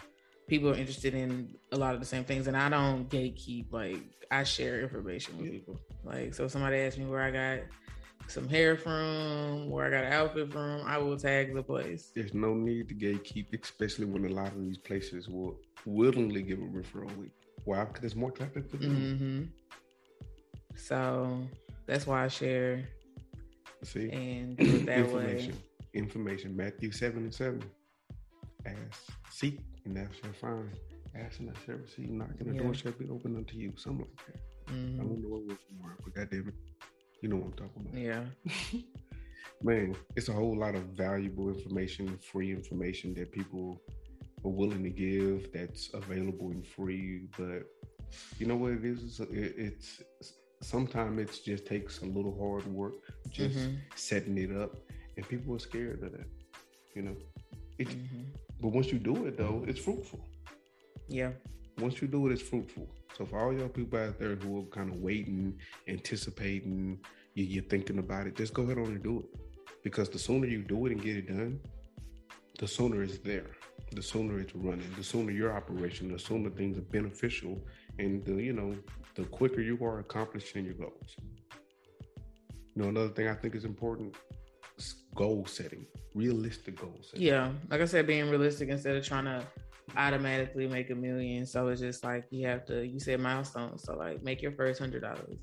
people 0.49 0.71
are 0.71 0.75
interested 0.75 1.15
in 1.15 1.55
a 1.73 1.77
lot 1.77 1.95
of 1.95 2.01
the 2.01 2.07
same 2.07 2.25
things. 2.25 2.47
And 2.47 2.57
I 2.57 2.69
don't 2.69 3.09
gatekeep. 3.09 3.73
Like 3.73 4.01
I 4.31 4.45
share 4.45 4.81
information 4.81 5.39
with 5.39 5.51
people. 5.51 5.81
Like 6.05 6.35
so, 6.35 6.49
somebody 6.49 6.79
asked 6.79 6.99
me 6.99 7.05
where 7.07 7.23
I 7.23 7.31
got 7.31 7.67
some 8.29 8.49
hair 8.49 8.77
from, 8.77 9.69
where 9.71 9.87
I 9.87 9.91
got 9.91 10.05
an 10.05 10.13
outfit 10.13 10.53
from, 10.53 10.83
I 10.87 10.99
will 10.99 11.17
tag 11.17 11.55
the 11.55 11.63
place. 11.63 12.11
There's 12.15 12.35
no 12.35 12.55
need 12.55 12.89
to 12.89 12.95
gatekeep, 12.95 13.63
especially 13.63 14.07
when 14.07 14.25
a 14.25 14.29
lot 14.29 14.49
of 14.49 14.61
these 14.61 14.79
places 14.79 15.29
will 15.29 15.59
willingly 15.85 16.43
give 16.43 16.59
a 16.59 16.63
referral 16.63 17.15
week. 17.17 17.33
Why? 17.65 17.85
Because 17.85 18.01
there's 18.01 18.17
more 18.17 18.31
traffic 18.31 18.71
for 18.71 18.77
them. 18.77 18.97
Mm-hmm. 18.97 19.43
So 20.77 21.47
that's 21.87 22.07
why 22.07 22.25
I 22.25 22.29
share. 22.29 22.89
See, 23.85 24.11
and 24.11 24.57
do 24.57 24.65
it 24.65 24.87
that 24.87 24.99
information. 24.99 25.53
way. 25.53 25.59
Information. 25.95 26.57
Matthew 26.57 26.93
seven 26.93 27.25
and 27.25 27.35
seven. 27.35 27.63
Ask, 28.65 29.11
seek, 29.31 29.61
and 29.85 29.97
thou 29.97 30.07
shalt 30.23 30.37
find. 30.37 30.71
Ask 31.15 31.41
and 31.41 31.49
thou 31.49 31.55
shalt 31.67 31.81
receive. 31.83 32.11
Knocking 32.11 32.49
the 32.49 32.55
yeah. 32.55 32.63
door 32.63 32.75
shall 32.75 32.93
be 32.93 33.09
opened 33.09 33.37
unto 33.37 33.57
you. 33.57 33.73
Something 33.77 34.07
like 34.07 34.27
that. 34.27 34.73
Mm-hmm. 34.73 35.01
I 35.01 35.05
don't 35.05 35.23
know 35.23 35.29
what 35.29 35.47
was 35.47 35.59
more, 35.81 35.97
but 36.03 36.15
goddamn 36.15 36.49
it, 36.49 36.55
you 37.23 37.29
know 37.29 37.37
what 37.37 37.47
I'm 37.47 37.53
talking 37.53 37.87
about. 37.89 38.01
Yeah. 38.01 38.81
Man, 39.63 39.97
it's 40.17 40.29
a 40.29 40.33
whole 40.33 40.59
lot 40.59 40.75
of 40.75 40.83
valuable 40.87 41.49
information, 41.49 42.19
free 42.19 42.51
information 42.51 43.15
that 43.15 43.31
people 43.31 43.81
are 44.45 44.51
willing 44.51 44.83
to 44.83 44.91
give. 44.91 45.53
That's 45.53 45.91
available 45.95 46.51
and 46.51 46.67
free, 46.67 47.29
but 47.39 47.63
you 48.39 48.47
know 48.47 48.57
what 48.57 48.73
it 48.73 48.85
is? 48.85 49.21
It's, 49.21 50.03
it's 50.21 50.33
sometimes 50.63 51.21
it 51.21 51.41
just 51.45 51.65
takes 51.65 52.01
a 52.01 52.07
little 52.07 52.37
hard 52.39 52.67
work, 52.67 52.95
just 53.31 53.57
mm-hmm. 53.57 53.77
setting 53.95 54.37
it 54.37 54.55
up, 54.55 54.77
and 55.17 55.29
people 55.29 55.55
are 55.55 55.61
scared 55.61 56.03
of 56.03 56.11
that. 56.13 56.27
You 56.97 57.03
know, 57.03 57.17
mm-hmm. 57.79 58.23
but 58.61 58.69
once 58.69 58.89
you 58.93 58.99
do 58.99 59.27
it 59.27 59.39
though, 59.39 59.65
it's 59.69 59.81
fruitful. 59.81 60.27
Yeah. 61.09 61.31
Once 61.79 62.01
you 62.01 62.09
do 62.09 62.27
it, 62.27 62.33
it's 62.33 62.43
fruitful. 62.43 62.89
So 63.17 63.27
for 63.27 63.39
all 63.39 63.53
y'all 63.53 63.69
people 63.69 63.99
out 63.99 64.19
there 64.19 64.37
who 64.37 64.61
are 64.61 64.65
kind 64.65 64.91
of 64.91 64.97
waiting, 64.97 65.59
anticipating, 65.89 66.99
you, 67.35 67.61
are 67.61 67.65
thinking 67.65 67.99
about 67.99 68.27
it, 68.27 68.37
just 68.37 68.55
go 68.55 68.63
ahead 68.63 68.79
on 68.79 68.87
and 68.87 69.03
do 69.03 69.21
it. 69.21 69.41
Because 69.83 70.09
the 70.09 70.19
sooner 70.19 70.47
you 70.47 70.63
do 70.63 70.87
it 70.87 70.93
and 70.93 71.03
get 71.03 71.17
it 71.17 71.29
done, 71.29 71.61
the 72.59 72.69
sooner 72.69 73.03
it's 73.03 73.19
there. 73.19 73.51
The 73.93 74.03
sooner 74.03 74.39
it's 74.39 74.55
running. 74.55 74.89
The 74.97 75.05
sooner 75.05 75.33
your 75.33 75.53
operation. 75.53 76.13
The 76.13 76.19
sooner 76.19 76.51
things 76.51 76.79
are 76.79 76.83
beneficial, 76.83 77.59
and 77.99 78.25
the 78.25 78.35
you 78.35 78.53
know 78.53 78.75
the 79.17 79.25
quicker 79.25 79.61
you 79.61 79.79
are 79.85 79.99
accomplishing 79.99 80.65
your 80.65 80.75
goals. 80.75 81.17
You 82.75 82.83
know, 82.83 82.89
another 82.89 83.09
thing 83.09 83.29
I 83.29 83.35
think 83.35 83.55
is 83.55 83.65
important 83.65 84.17
goal 85.15 85.45
setting, 85.47 85.87
realistic 86.15 86.81
goals. 86.81 87.13
Yeah, 87.15 87.53
like 87.71 87.81
I 87.81 87.85
said, 87.85 88.07
being 88.07 88.31
realistic 88.31 88.69
instead 88.69 88.97
of 88.97 89.05
trying 89.05 89.25
to 89.25 89.45
automatically 89.97 90.67
make 90.67 90.91
a 90.91 90.95
million. 90.95 91.47
So 91.47 91.69
it's 91.69 91.81
just 91.81 92.05
like 92.05 92.25
you 92.31 92.47
have 92.47 92.65
to. 92.67 92.87
You 92.87 93.01
said 93.01 93.21
milestones, 93.21 93.85
so 93.85 93.97
like 93.97 94.23
make 94.23 94.43
your 94.43 94.53
first 94.53 94.79
hundred 94.79 95.03
dollars. 95.03 95.39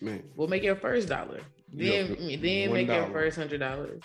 Man, 0.00 0.22
well, 0.36 0.48
make 0.48 0.62
your 0.62 0.76
first 0.76 1.08
dollar. 1.08 1.40
Then, 1.72 2.16
yeah, 2.18 2.36
then 2.40 2.72
make 2.72 2.88
your 2.88 3.08
first 3.10 3.36
hundred 3.36 3.60
dollars, 3.60 4.02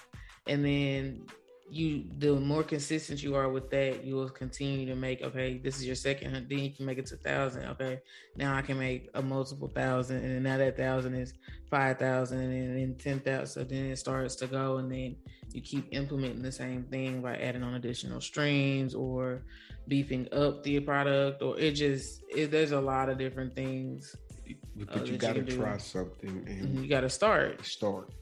and 0.47 0.63
then 0.63 1.25
you 1.69 2.05
the 2.19 2.33
more 2.35 2.63
consistent 2.63 3.21
you 3.21 3.35
are 3.35 3.49
with 3.49 3.69
that, 3.71 4.03
you 4.03 4.15
will 4.15 4.29
continue 4.29 4.85
to 4.85 4.95
make. 4.95 5.21
Okay, 5.21 5.57
this 5.57 5.77
is 5.77 5.85
your 5.85 5.95
second 5.95 6.31
hunt. 6.31 6.49
Then 6.49 6.59
you 6.59 6.71
can 6.71 6.85
make 6.85 6.97
it 6.97 7.07
to 7.07 7.17
thousand. 7.17 7.65
Okay, 7.65 7.99
now 8.35 8.55
I 8.55 8.61
can 8.61 8.79
make 8.79 9.09
a 9.15 9.21
multiple 9.21 9.67
thousand, 9.67 10.23
and 10.23 10.43
now 10.43 10.57
that 10.57 10.77
thousand 10.77 11.15
is 11.15 11.33
five 11.69 11.97
thousand, 11.97 12.39
and 12.39 12.77
then 12.77 12.95
ten 12.97 13.19
thousand. 13.19 13.47
So 13.47 13.63
then 13.63 13.85
it 13.87 13.97
starts 13.97 14.35
to 14.35 14.47
go, 14.47 14.77
and 14.77 14.91
then 14.91 15.15
you 15.51 15.61
keep 15.61 15.87
implementing 15.91 16.41
the 16.41 16.51
same 16.51 16.83
thing 16.83 17.21
by 17.21 17.37
adding 17.37 17.63
on 17.63 17.73
additional 17.73 18.21
streams 18.21 18.93
or 18.93 19.43
beefing 19.87 20.27
up 20.31 20.63
the 20.63 20.79
product, 20.79 21.41
or 21.41 21.57
it 21.59 21.71
just 21.71 22.23
it, 22.29 22.51
there's 22.51 22.71
a 22.71 22.81
lot 22.81 23.09
of 23.09 23.17
different 23.17 23.55
things. 23.55 24.15
But 24.75 25.01
uh, 25.01 25.03
you 25.03 25.17
got 25.17 25.35
to 25.35 25.43
try 25.43 25.77
something, 25.77 26.43
and 26.47 26.67
mm-hmm, 26.67 26.83
you 26.83 26.89
got 26.89 27.01
to 27.01 27.09
start. 27.09 27.65
Start 27.65 28.13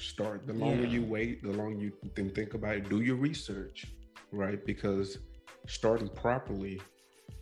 Start. 0.00 0.46
The 0.46 0.54
longer 0.54 0.84
yeah. 0.84 0.92
you 0.92 1.02
wait, 1.02 1.42
the 1.42 1.52
longer 1.52 1.78
you 1.78 1.92
can 2.14 2.30
think 2.30 2.54
about 2.54 2.76
it. 2.76 2.88
Do 2.88 3.02
your 3.02 3.16
research, 3.16 3.84
right? 4.32 4.64
Because 4.64 5.18
starting 5.66 6.08
properly 6.08 6.80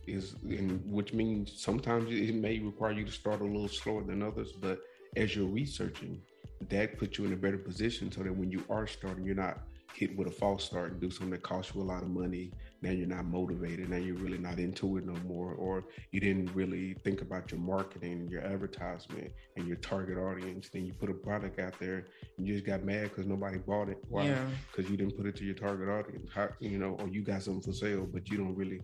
is, 0.09 0.35
in, 0.49 0.83
which 0.85 1.13
means 1.13 1.63
sometimes 1.63 2.11
it 2.11 2.35
may 2.35 2.59
require 2.59 2.93
you 2.93 3.05
to 3.05 3.13
start 3.13 3.43
a 3.43 3.45
little 3.45 3.69
slower 3.69 4.03
than 4.03 4.23
others, 4.23 4.53
but 4.53 4.81
as 5.17 5.37
you're 5.37 5.47
researching, 5.47 6.21
that 6.69 6.99
puts 6.99 7.17
you 7.17 7.27
in 7.27 7.33
a 7.33 7.37
better 7.37 7.59
position 7.59 8.11
so 8.11 8.25
that 8.25 8.35
when 8.35 8.51
you 8.51 8.65
are 8.69 8.89
starting, 8.89 9.25
you're 9.25 9.37
not 9.37 9.59
hit 9.95 10.17
with 10.17 10.29
a 10.29 10.31
false 10.31 10.65
start 10.65 10.93
and 10.93 11.01
do 11.01 11.11
something 11.11 11.31
that 11.31 11.43
costs 11.43 11.75
you 11.75 11.81
a 11.81 11.83
lot 11.83 12.03
of 12.03 12.09
money. 12.09 12.53
Now 12.83 12.91
you're 12.91 13.09
not 13.09 13.25
motivated. 13.25 13.89
Now 13.89 13.97
you're 13.97 14.17
really 14.17 14.39
not 14.39 14.59
into 14.59 14.97
it 14.99 15.05
no 15.05 15.15
more. 15.27 15.55
Or 15.55 15.85
you 16.13 16.21
didn't 16.21 16.55
really 16.55 16.95
think 17.05 17.23
about 17.23 17.51
your 17.51 17.61
marketing, 17.61 18.29
your 18.31 18.43
advertisement, 18.43 19.33
and 19.57 19.67
your 19.67 19.77
target 19.77 20.17
audience. 20.19 20.69
Then 20.73 20.87
you 20.87 20.93
put 20.93 21.11
a 21.11 21.15
product 21.15 21.59
out 21.59 21.75
there 21.81 22.07
and 22.37 22.47
you 22.47 22.55
just 22.55 22.67
got 22.67 22.85
mad 22.85 23.05
because 23.05 23.27
nobody 23.27 23.59
bought 23.59 23.89
it. 23.89 23.99
Why? 24.09 24.29
Because 24.71 24.85
yeah. 24.85 24.91
you 24.91 24.97
didn't 24.97 25.17
put 25.17 25.27
it 25.27 25.37
to 25.37 25.45
your 25.45 25.57
target 25.57 25.89
audience. 25.89 26.31
How, 26.33 26.51
you 26.61 26.79
know, 26.79 26.97
or 27.01 27.09
you 27.09 27.23
got 27.23 27.43
something 27.43 27.63
for 27.63 27.73
sale, 27.73 28.07
but 28.11 28.29
you 28.29 28.37
don't 28.37 28.55
really, 28.55 28.81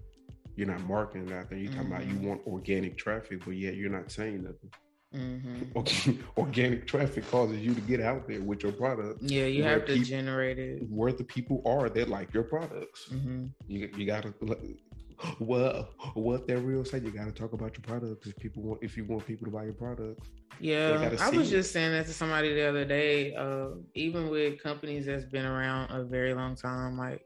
you're 0.56 0.66
not 0.66 0.80
marketing 0.82 1.32
out 1.32 1.48
there. 1.48 1.58
You're 1.58 1.72
talking 1.72 1.84
mm-hmm. 1.84 1.94
about 1.94 2.06
you 2.06 2.14
mm-hmm. 2.14 2.28
want 2.28 2.46
organic 2.46 2.98
traffic, 2.98 3.44
but 3.44 3.52
yet 3.52 3.76
you're 3.76 3.90
not 3.90 4.10
saying 4.10 4.42
nothing. 4.42 4.70
Mm-hmm. 5.14 6.20
Organic 6.36 6.86
traffic 6.86 7.30
causes 7.30 7.58
you 7.58 7.74
to 7.74 7.80
get 7.82 8.00
out 8.00 8.26
there 8.26 8.40
with 8.40 8.62
your 8.62 8.72
product. 8.72 9.22
Yeah, 9.22 9.44
you 9.44 9.62
have 9.62 9.86
to 9.86 9.92
people, 9.92 10.04
generate 10.04 10.58
it. 10.58 10.82
Where 10.90 11.12
the 11.12 11.24
people 11.24 11.62
are 11.64 11.88
that 11.88 12.08
like 12.08 12.34
your 12.34 12.42
products. 12.42 13.08
Mm-hmm. 13.12 13.46
You 13.68 13.90
you 13.96 14.06
gotta 14.06 14.34
well 15.38 15.88
what 16.14 16.48
that 16.48 16.58
real 16.58 16.84
say 16.84 16.98
you 16.98 17.10
gotta 17.10 17.32
talk 17.32 17.52
about 17.52 17.76
your 17.76 17.82
products 17.82 18.26
if 18.26 18.36
people 18.36 18.62
want 18.62 18.82
if 18.82 18.96
you 18.96 19.04
want 19.04 19.26
people 19.26 19.46
to 19.46 19.52
buy 19.52 19.64
your 19.64 19.74
products. 19.74 20.28
Yeah, 20.60 21.10
I 21.20 21.30
was 21.30 21.50
just 21.50 21.72
saying 21.72 21.92
that 21.92 22.06
to 22.06 22.12
somebody 22.12 22.54
the 22.54 22.68
other 22.68 22.84
day. 22.84 23.34
Uh, 23.34 23.70
even 23.94 24.30
with 24.30 24.62
companies 24.62 25.06
that's 25.06 25.24
been 25.24 25.46
around 25.46 25.90
a 25.90 26.04
very 26.04 26.32
long 26.34 26.54
time, 26.56 26.96
like 26.96 27.24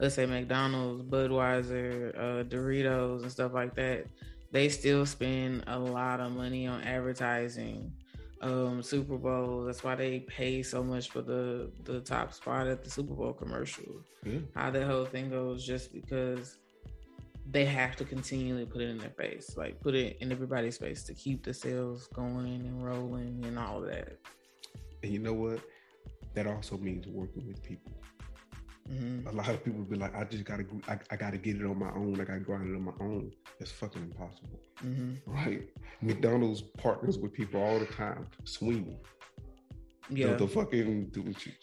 let's 0.00 0.14
say 0.14 0.26
McDonald's, 0.26 1.02
Budweiser, 1.02 2.16
uh, 2.16 2.44
Doritos, 2.44 3.22
and 3.22 3.30
stuff 3.30 3.52
like 3.54 3.74
that 3.76 4.06
they 4.54 4.68
still 4.68 5.04
spend 5.04 5.64
a 5.66 5.76
lot 5.76 6.20
of 6.20 6.30
money 6.30 6.68
on 6.68 6.80
advertising 6.82 7.92
um, 8.40 8.84
Super 8.84 9.16
Bowl. 9.16 9.64
That's 9.64 9.82
why 9.82 9.96
they 9.96 10.20
pay 10.20 10.62
so 10.62 10.80
much 10.80 11.10
for 11.10 11.22
the 11.22 11.72
the 11.82 12.00
top 12.00 12.32
spot 12.32 12.68
at 12.68 12.84
the 12.84 12.88
Super 12.88 13.14
Bowl 13.14 13.32
commercial. 13.32 13.92
Mm. 14.24 14.44
How 14.54 14.70
the 14.70 14.86
whole 14.86 15.06
thing 15.06 15.28
goes, 15.28 15.66
just 15.66 15.92
because 15.92 16.58
they 17.50 17.64
have 17.64 17.96
to 17.96 18.04
continually 18.04 18.64
put 18.64 18.80
it 18.80 18.90
in 18.90 18.98
their 18.98 19.10
face, 19.10 19.56
like 19.56 19.80
put 19.80 19.96
it 19.96 20.18
in 20.20 20.30
everybody's 20.30 20.78
face 20.78 21.02
to 21.02 21.14
keep 21.14 21.42
the 21.42 21.52
sales 21.52 22.08
going 22.14 22.64
and 22.68 22.84
rolling 22.84 23.44
and 23.44 23.58
all 23.58 23.80
that. 23.80 24.18
And 25.02 25.12
you 25.12 25.18
know 25.18 25.34
what? 25.34 25.58
That 26.34 26.46
also 26.46 26.78
means 26.78 27.08
working 27.08 27.44
with 27.48 27.60
people. 27.60 27.92
Mm-hmm. 28.90 29.28
A 29.28 29.32
lot 29.32 29.48
of 29.48 29.64
people 29.64 29.82
be 29.82 29.96
like, 29.96 30.14
I 30.14 30.24
just 30.24 30.44
gotta, 30.44 30.64
I, 30.88 30.98
I, 31.10 31.16
gotta 31.16 31.38
get 31.38 31.56
it 31.56 31.64
on 31.64 31.78
my 31.78 31.90
own. 31.90 32.20
I 32.20 32.24
gotta 32.24 32.40
grind 32.40 32.68
it 32.68 32.76
on 32.76 32.82
my 32.82 32.92
own. 33.00 33.32
It's 33.58 33.72
fucking 33.72 34.02
impossible, 34.02 34.60
mm-hmm. 34.84 35.32
right? 35.32 35.62
McDonald's 36.02 36.60
partners 36.60 37.18
with 37.18 37.32
people 37.32 37.62
all 37.62 37.78
the 37.78 37.86
time. 37.86 38.26
Saweetie, 38.44 38.96
yeah, 40.10 40.32
the, 40.32 40.46
the 40.46 40.48
fucking 40.48 41.12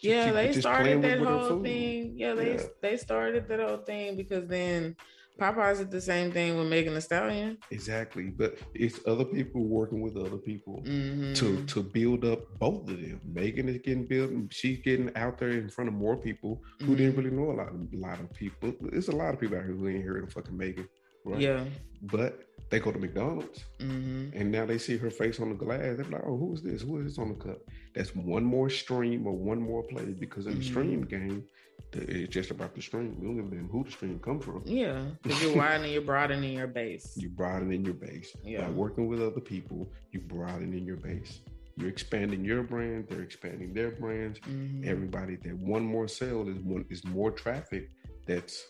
yeah, 0.00 0.32
they 0.32 0.52
started 0.52 1.02
that 1.02 1.20
whole 1.20 1.62
thing. 1.62 2.14
Yeah, 2.16 2.34
they 2.34 2.54
yeah. 2.54 2.62
they 2.80 2.96
started 2.96 3.46
that 3.48 3.60
whole 3.60 3.78
thing 3.78 4.16
because 4.16 4.48
then 4.48 4.96
Popeyes 5.40 5.78
did 5.78 5.90
the 5.90 6.00
same 6.00 6.30
thing 6.30 6.58
with 6.58 6.68
Megan 6.68 6.94
Thee 6.94 7.00
Stallion. 7.00 7.58
Exactly, 7.70 8.24
but 8.30 8.58
it's 8.74 9.00
other 9.06 9.24
people 9.24 9.64
working 9.64 10.00
with 10.00 10.16
other 10.16 10.36
people 10.36 10.82
mm-hmm. 10.86 11.32
to 11.34 11.64
to 11.64 11.82
build 11.82 12.24
up 12.24 12.40
both 12.58 12.88
of 12.88 13.00
them. 13.00 13.20
Megan 13.24 13.68
is 13.68 13.78
getting 13.78 14.06
built, 14.06 14.30
she's 14.50 14.80
getting 14.80 15.10
out 15.16 15.38
there 15.38 15.50
in 15.50 15.68
front 15.68 15.88
of 15.88 15.94
more 15.94 16.16
people 16.16 16.62
who 16.80 16.86
mm-hmm. 16.86 16.96
didn't 16.96 17.16
really 17.16 17.30
know 17.30 17.50
a 17.50 17.56
lot 17.56 17.68
of 17.68 17.74
a 17.74 17.96
lot 17.96 18.20
of 18.20 18.32
people. 18.34 18.74
There's 18.80 19.08
a 19.08 19.16
lot 19.16 19.32
of 19.32 19.40
people 19.40 19.56
out 19.56 19.64
here 19.64 19.74
who 19.74 19.88
ain't 19.88 20.04
heard 20.04 20.24
of 20.24 20.32
fucking 20.32 20.56
Megan, 20.56 20.88
right? 21.24 21.40
Yeah, 21.40 21.64
but 22.02 22.44
they 22.70 22.80
go 22.80 22.90
to 22.90 22.98
McDonald's 22.98 23.64
mm-hmm. 23.80 24.36
and 24.38 24.50
now 24.50 24.64
they 24.64 24.78
see 24.78 24.96
her 24.96 25.10
face 25.10 25.40
on 25.40 25.50
the 25.50 25.54
glass. 25.54 25.96
They're 25.96 26.04
like, 26.04 26.22
"Oh, 26.26 26.36
who 26.36 26.54
is 26.54 26.62
this? 26.62 26.82
Who 26.82 26.98
is 27.00 27.04
this 27.06 27.18
on 27.18 27.30
the 27.30 27.34
cup?" 27.34 27.58
That's 27.94 28.14
one 28.14 28.44
more 28.44 28.70
stream 28.70 29.26
or 29.26 29.32
one 29.32 29.60
more 29.60 29.82
play 29.82 30.06
because 30.18 30.46
in 30.46 30.58
the 30.58 30.64
stream 30.64 31.04
mm-hmm. 31.04 31.28
game, 31.28 31.44
it's 31.92 32.32
just 32.32 32.50
about 32.50 32.74
the 32.74 32.82
stream. 32.82 33.16
We 33.18 33.26
don't 33.26 33.36
give 33.36 33.52
a 33.52 33.56
damn 33.56 33.68
who 33.68 33.84
the 33.84 33.90
stream 33.90 34.18
come 34.18 34.40
from. 34.40 34.62
Yeah, 34.64 35.04
because 35.22 35.42
you're 35.42 35.56
widening, 35.56 35.92
you're 35.92 36.02
broadening 36.02 36.54
your 36.54 36.66
base. 36.66 37.12
You're 37.16 37.30
broadening 37.30 37.84
your 37.84 37.94
base. 37.94 38.34
Yeah. 38.42 38.62
By 38.62 38.70
working 38.70 39.06
with 39.08 39.22
other 39.22 39.40
people, 39.40 39.90
you're 40.10 40.22
broadening 40.22 40.84
your 40.84 40.96
base. 40.96 41.40
You're 41.76 41.88
expanding 41.88 42.44
your 42.44 42.62
brand. 42.62 43.06
They're 43.08 43.22
expanding 43.22 43.72
their 43.72 43.90
brands. 43.90 44.38
Mm-hmm. 44.40 44.88
Everybody, 44.88 45.36
that 45.36 45.56
one 45.58 45.84
more 45.84 46.08
sale 46.08 46.48
is 46.48 46.58
one 46.58 46.84
is 46.90 47.04
more 47.04 47.30
traffic. 47.30 47.90
That's, 48.26 48.64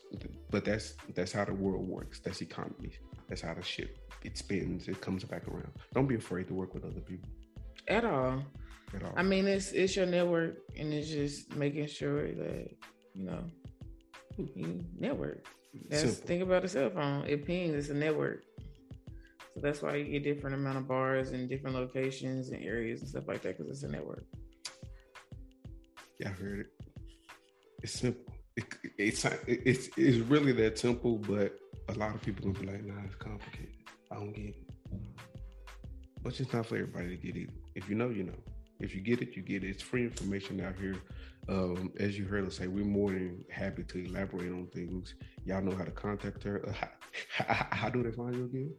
but 0.51 0.65
that's 0.65 0.95
that's 1.15 1.33
how 1.33 1.45
the 1.45 1.55
world 1.55 1.87
works. 1.87 2.21
That's 2.21 2.41
economy. 2.41 2.93
That's 3.29 3.41
how 3.41 3.55
the 3.55 3.63
shit 3.63 3.99
it 4.25 4.39
spins. 4.39 4.89
It 4.89 5.01
comes 5.01 5.25
back 5.25 5.47
around. 5.49 5.73
Don't 5.95 6.07
be 6.07 6.15
afraid 6.15 6.49
to 6.49 6.55
work 6.55 6.75
with 6.75 6.85
other 6.85 7.01
people. 7.01 7.29
At 7.89 8.05
all. 8.05 8.45
At 8.95 9.03
all. 9.03 9.13
I 9.17 9.23
mean, 9.23 9.47
it's 9.47 9.73
it's 9.73 9.97
your 9.97 10.07
network, 10.07 10.59
and 10.77 10.93
it's 10.93 11.09
just 11.09 11.55
making 11.57 11.87
sure 11.87 12.33
that 12.33 12.71
you 13.15 13.25
know, 13.25 13.45
hmm. 14.37 14.45
you 14.55 14.85
network. 14.99 15.47
That's 15.89 16.03
Simple. 16.03 16.27
think 16.27 16.43
about 16.43 16.65
a 16.65 16.69
cell 16.69 16.91
phone. 16.91 17.25
It 17.27 17.47
pings. 17.47 17.75
It's 17.75 17.89
a 17.89 17.95
network. 17.95 18.45
So 19.55 19.61
that's 19.61 19.83
why 19.83 19.97
you 19.97 20.05
get 20.05 20.25
different 20.25 20.57
amount 20.57 20.79
of 20.79 20.89
bars 20.89 21.33
in 21.33 21.47
different 21.49 21.77
locations 21.77 22.51
and 22.51 22.63
areas 22.63 23.01
and 23.01 23.09
stuff 23.09 23.29
like 23.29 23.43
that 23.43 23.59
because 23.59 23.71
it's 23.71 23.83
a 23.83 23.89
network. 23.89 24.25
Yeah, 26.19 26.29
I 26.29 26.33
heard 26.33 26.61
it. 26.61 26.67
It's 27.83 27.93
simple. 27.93 28.33
It, 28.57 28.65
it's 28.99 29.25
it's 29.47 29.89
it's 29.97 30.19
really 30.19 30.53
that 30.53 30.79
simple, 30.79 31.19
but 31.19 31.59
a 31.89 31.95
lot 31.95 32.15
of 32.15 32.23
people 32.23 32.53
gonna 32.53 32.65
be 32.65 32.73
like, 32.73 32.85
"Nah, 32.85 33.03
it's 33.05 33.15
complicated. 33.15 33.75
I 34.11 34.17
don't 34.17 34.33
get 34.33 34.47
it." 34.47 34.57
But 36.23 36.39
it's 36.39 36.53
not 36.53 36.67
for 36.67 36.77
everybody 36.77 37.09
to 37.09 37.17
get 37.17 37.37
it. 37.37 37.51
If 37.75 37.89
you 37.89 37.95
know, 37.95 38.11
you 38.11 38.25
know. 38.25 38.52
If 38.83 38.95
you 38.95 39.01
get 39.01 39.23
it, 39.23 39.37
you 39.37 39.43
get 39.43 39.63
it. 39.63 39.69
It's 39.71 39.83
free 39.83 40.03
information 40.03 40.61
out 40.61 40.75
here. 40.77 40.97
Um, 41.49 41.93
as 41.99 42.19
you 42.19 42.25
heard 42.25 42.47
us 42.47 42.57
say, 42.57 42.67
we're 42.67 42.85
more 42.85 43.11
than 43.11 43.45
happy 43.51 43.85
to 43.85 44.05
elaborate 44.05 44.53
on 44.53 44.67
things. 44.67 45.15
Y'all 45.45 45.63
know 45.63 45.77
how 45.77 45.85
to 45.85 45.91
contact 45.91 46.43
her. 46.43 46.69
Uh, 46.69 46.73
how, 47.45 47.67
how, 47.71 47.89
do 47.89 48.03
they 48.03 48.11
find 48.11 48.35
you 48.35 48.45
again? 48.45 48.75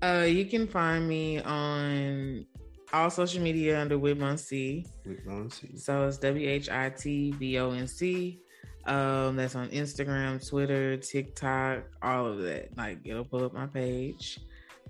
Uh, 0.00 0.24
you 0.24 0.44
can 0.46 0.66
find 0.66 1.08
me 1.08 1.40
on 1.40 2.46
all 2.92 3.10
social 3.10 3.42
media 3.42 3.80
under 3.80 3.98
WhitVonC. 3.98 4.86
WhitVonC. 5.06 5.80
So 5.80 6.06
it's 6.06 6.18
W 6.18 6.48
H 6.48 6.70
I 6.70 6.90
T 6.90 7.32
V 7.32 7.58
O 7.58 7.72
N 7.72 7.86
C. 7.86 8.40
Um, 8.84 9.36
that's 9.36 9.54
on 9.54 9.68
Instagram, 9.68 10.46
Twitter, 10.48 10.96
TikTok, 10.96 11.84
all 12.02 12.26
of 12.26 12.38
that. 12.42 12.76
Like 12.76 12.98
it'll 13.04 13.24
pull 13.24 13.44
up 13.44 13.54
my 13.54 13.66
page 13.66 14.40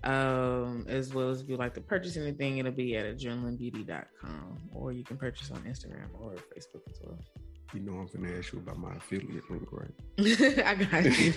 um, 0.04 0.85
as 0.88 1.14
well 1.14 1.30
as 1.30 1.40
if 1.40 1.49
you'd 1.49 1.59
like 1.59 1.75
to 1.75 1.80
purchase 1.80 2.16
anything, 2.16 2.59
it'll 2.59 2.73
be 2.73 2.97
at 2.97 3.04
adrenalinebeauty.com 3.04 4.59
or 4.73 4.92
you 4.92 5.04
can 5.04 5.16
purchase 5.16 5.50
on 5.50 5.59
Instagram 5.62 6.09
or 6.21 6.32
Facebook 6.32 6.82
as 6.90 7.00
well. 7.04 7.18
You 7.74 7.81
know, 7.81 7.92
I'm 7.92 8.07
gonna 8.07 8.37
ask 8.37 8.53
you 8.53 8.59
about 8.59 8.79
my 8.79 8.94
affiliate 8.96 9.50
link, 9.50 9.66
right? 9.72 9.90
I 10.66 10.74
got 10.74 11.05
you. 11.18 11.33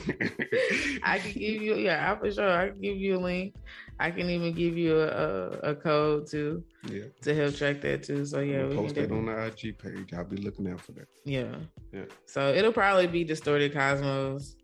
I 1.01 1.19
can 1.19 1.31
give 1.31 1.61
you, 1.61 1.75
yeah, 1.75 2.13
for 2.15 2.29
sure. 2.29 2.51
I 2.51 2.69
can 2.71 2.81
give 2.81 2.97
you 2.97 3.17
a 3.17 3.19
link. 3.19 3.55
I 4.01 4.11
can 4.11 4.29
even 4.29 4.53
give 4.53 4.77
you 4.77 4.99
a, 4.99 5.07
a, 5.07 5.49
a 5.71 5.75
code 5.75 6.27
too, 6.27 6.61
yeah, 6.91 7.05
to 7.21 7.33
help 7.33 7.55
track 7.55 7.79
that 7.81 8.03
too. 8.03 8.25
So 8.25 8.41
yeah, 8.41 8.65
we 8.65 8.75
post 8.75 8.95
that 8.95 9.11
on 9.11 9.27
the 9.27 9.45
IG 9.45 9.77
page. 9.79 10.13
I'll 10.13 10.25
be 10.25 10.35
looking 10.35 10.67
out 10.69 10.81
for 10.81 10.91
that. 10.93 11.07
Yeah, 11.23 11.55
yeah. 11.93 12.05
So 12.25 12.53
it'll 12.53 12.73
probably 12.73 13.07
be 13.07 13.23
distorted 13.23 13.73
cosmos. 13.73 14.57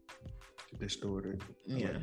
Distorted. 0.77 1.41
Yeah. 1.65 1.87
Like 1.87 2.01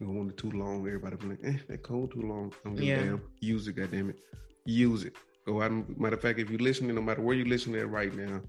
going 0.00 0.32
too 0.36 0.50
long, 0.52 0.86
everybody 0.86 1.16
be 1.16 1.26
like, 1.26 1.40
eh, 1.44 1.58
that 1.68 1.82
code 1.82 2.12
too 2.12 2.22
long. 2.22 2.52
I'm 2.64 2.76
yeah. 2.76 2.96
damn. 2.96 3.22
Use 3.40 3.68
it, 3.68 3.74
goddamn 3.74 4.10
it. 4.10 4.18
Use 4.64 5.04
it. 5.04 5.14
Go 5.46 5.62
out 5.62 5.70
and, 5.70 5.98
matter 5.98 6.16
of 6.16 6.22
fact, 6.22 6.38
if 6.38 6.50
you're 6.50 6.60
listening, 6.60 6.94
no 6.94 7.02
matter 7.02 7.22
where 7.22 7.34
you're 7.34 7.46
listening 7.46 7.80
at 7.80 7.90
right 7.90 8.14
now, 8.14 8.40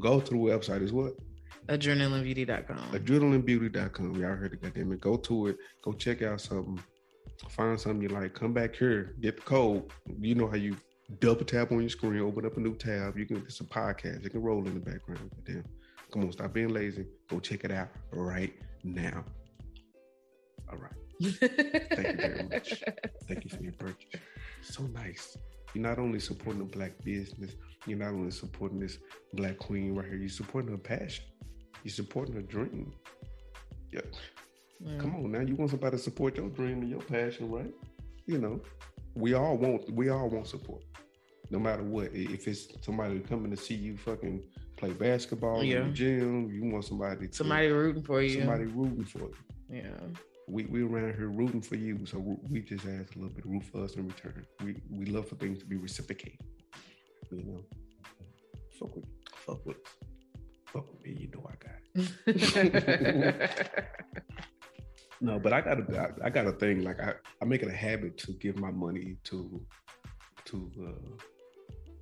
go 0.00 0.20
to 0.20 0.30
the 0.30 0.36
website 0.36 0.82
is 0.82 0.92
what? 0.92 1.14
Adrenalinebeauty.com. 1.68 2.92
Adrenalinebeauty.com. 2.92 4.16
Y'all 4.16 4.36
heard 4.36 4.52
it, 4.54 4.62
goddamn 4.62 4.92
it. 4.92 5.00
Go 5.00 5.16
to 5.16 5.48
it. 5.48 5.56
Go 5.82 5.92
check 5.92 6.22
out 6.22 6.40
something. 6.40 6.80
Find 7.50 7.78
something 7.78 8.02
you 8.02 8.08
like. 8.08 8.34
Come 8.34 8.52
back 8.52 8.74
here. 8.74 9.14
Get 9.20 9.36
the 9.36 9.42
code. 9.42 9.84
You 10.18 10.34
know 10.34 10.48
how 10.48 10.56
you 10.56 10.76
double 11.20 11.44
tap 11.44 11.72
on 11.72 11.80
your 11.80 11.88
screen, 11.88 12.20
open 12.20 12.44
up 12.44 12.56
a 12.56 12.60
new 12.60 12.74
tab. 12.74 13.16
You 13.16 13.26
can 13.26 13.38
it's 13.38 13.60
a 13.60 13.64
podcast. 13.64 14.24
You 14.24 14.30
can 14.30 14.42
roll 14.42 14.66
in 14.66 14.74
the 14.74 14.80
background. 14.80 15.30
Damn. 15.44 15.64
Come 16.12 16.22
on, 16.22 16.32
stop 16.32 16.52
being 16.52 16.68
lazy. 16.68 17.06
Go 17.28 17.38
check 17.38 17.64
it 17.64 17.70
out 17.70 17.88
right 18.12 18.52
now. 18.82 19.24
All 20.70 20.78
right. 20.78 20.92
Thank 21.20 22.08
you 22.08 22.16
very 22.16 22.48
much. 22.48 22.82
Thank 23.28 23.44
you 23.44 23.50
for 23.50 23.62
your 23.62 23.72
purchase. 23.72 24.20
So 24.62 24.84
nice. 24.84 25.36
You're 25.74 25.82
not 25.82 25.98
only 25.98 26.20
supporting 26.20 26.62
a 26.62 26.64
black 26.64 26.92
business, 27.04 27.52
you're 27.86 27.98
not 27.98 28.08
only 28.08 28.30
supporting 28.30 28.80
this 28.80 28.98
black 29.34 29.58
queen 29.58 29.94
right 29.94 30.06
here, 30.06 30.16
you're 30.16 30.28
supporting 30.28 30.70
her 30.70 30.78
passion. 30.78 31.24
You're 31.84 31.92
supporting 31.92 32.34
her 32.34 32.42
dream. 32.42 32.92
Yeah. 33.92 34.00
yeah. 34.80 34.98
Come 34.98 35.16
on 35.16 35.32
now. 35.32 35.40
You 35.40 35.54
want 35.54 35.70
somebody 35.70 35.96
to 35.96 36.02
support 36.02 36.36
your 36.36 36.48
dream 36.48 36.82
and 36.82 36.90
your 36.90 37.00
passion, 37.00 37.50
right? 37.50 37.72
You 38.26 38.38
know, 38.38 38.60
we 39.14 39.34
all 39.34 39.56
want 39.56 39.90
we 39.92 40.10
all 40.10 40.28
want 40.28 40.46
support. 40.46 40.82
No 41.50 41.58
matter 41.58 41.82
what. 41.82 42.10
If 42.12 42.46
it's 42.46 42.68
somebody 42.82 43.20
coming 43.20 43.50
to 43.50 43.56
see 43.56 43.74
you 43.74 43.96
fucking 43.96 44.42
play 44.76 44.92
basketball 44.92 45.64
yeah. 45.64 45.80
in 45.80 45.88
the 45.88 45.92
gym, 45.92 46.50
you 46.50 46.70
want 46.70 46.84
somebody 46.84 47.28
to, 47.28 47.34
somebody 47.34 47.68
rooting 47.68 48.02
for 48.02 48.20
you. 48.20 48.40
Somebody 48.40 48.64
rooting 48.64 49.04
for 49.04 49.18
you. 49.20 49.34
Yeah 49.70 50.18
we 50.48 50.64
we 50.64 50.82
around 50.82 51.14
here 51.14 51.28
rooting 51.28 51.60
for 51.60 51.76
you, 51.76 52.04
so 52.06 52.38
we 52.50 52.60
just 52.60 52.86
ask 52.86 53.14
a 53.14 53.18
little 53.18 53.34
bit 53.34 53.44
of 53.44 53.50
root 53.50 53.64
for 53.64 53.84
us 53.84 53.94
in 53.94 54.06
return. 54.06 54.46
We 54.64 54.80
we 54.90 55.06
love 55.06 55.28
for 55.28 55.36
things 55.36 55.58
to 55.58 55.66
be 55.66 55.76
reciprocated. 55.76 56.40
You 57.30 57.44
know, 57.44 57.60
fuck 58.78 58.96
with 58.96 59.04
fuck 59.46 59.66
with 59.66 59.76
fuck 60.66 60.90
with 60.90 61.02
me. 61.04 61.16
You 61.20 61.30
know 61.34 61.44
I 61.48 61.54
got 61.66 61.78
it. 62.26 63.80
no, 65.20 65.38
but 65.38 65.52
I 65.52 65.60
got 65.60 65.80
a 65.80 66.14
I 66.24 66.30
got 66.30 66.46
a 66.46 66.52
thing 66.52 66.82
like 66.82 67.00
I 67.00 67.14
I 67.42 67.44
make 67.44 67.62
it 67.62 67.68
a 67.68 67.76
habit 67.76 68.16
to 68.18 68.32
give 68.32 68.58
my 68.58 68.70
money 68.70 69.16
to 69.24 69.60
to 70.46 70.70
uh, 70.86 71.24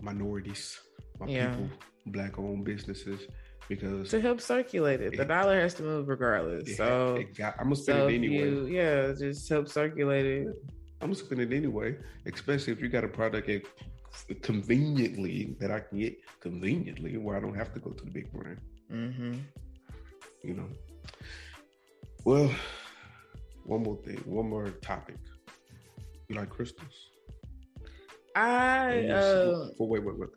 minorities, 0.01 0.81
my 1.19 1.27
yeah. 1.27 1.51
people, 1.51 1.71
black 2.07 2.39
owned 2.39 2.65
businesses 2.65 3.21
because 3.69 4.11
to 4.11 4.21
help 4.21 4.41
circulate 4.41 5.01
it. 5.01 5.17
The 5.17 5.25
dollar 5.25 5.61
has 5.61 5.75
to 5.75 5.83
move 5.83 6.09
regardless. 6.09 6.77
so 6.77 7.23
got, 7.37 7.55
I'm 7.59 7.65
gonna 7.65 7.77
spend 7.77 7.99
so 7.99 8.09
it 8.09 8.15
anyway. 8.15 8.51
You, 8.51 8.67
yeah, 8.67 9.13
just 9.19 9.49
help 9.49 9.69
circulate 9.69 10.27
it. 10.27 10.49
I'm 11.01 11.09
gonna 11.09 11.15
spend 11.15 11.41
it 11.41 11.53
anyway, 11.53 11.97
especially 12.27 12.73
if 12.73 12.81
you 12.81 12.89
got 12.89 13.05
a 13.05 13.09
product 13.09 13.49
that 13.49 14.43
conveniently 14.43 15.57
that 15.61 15.71
I 15.71 15.81
can 15.81 15.99
get 15.99 16.17
conveniently 16.41 17.17
where 17.17 17.37
I 17.37 17.41
don't 17.41 17.55
have 17.55 17.73
to 17.75 17.81
go 17.81 17.91
to 17.91 18.05
the 18.05 18.11
big 18.11 18.33
brand. 18.33 18.61
Mm-hmm. 18.93 19.35
You 20.43 20.55
know. 20.55 20.69
Well, 22.25 22.51
one 23.65 23.83
more 23.83 23.97
thing, 23.97 24.23
one 24.25 24.49
more 24.49 24.71
topic. 24.83 25.17
You 26.29 26.37
like 26.37 26.51
crystals? 26.51 27.11
I 28.35 29.07
uh, 29.09 29.69
for 29.79 29.89
wait, 29.89 30.05
wait, 30.05 30.19
wait. 30.19 30.29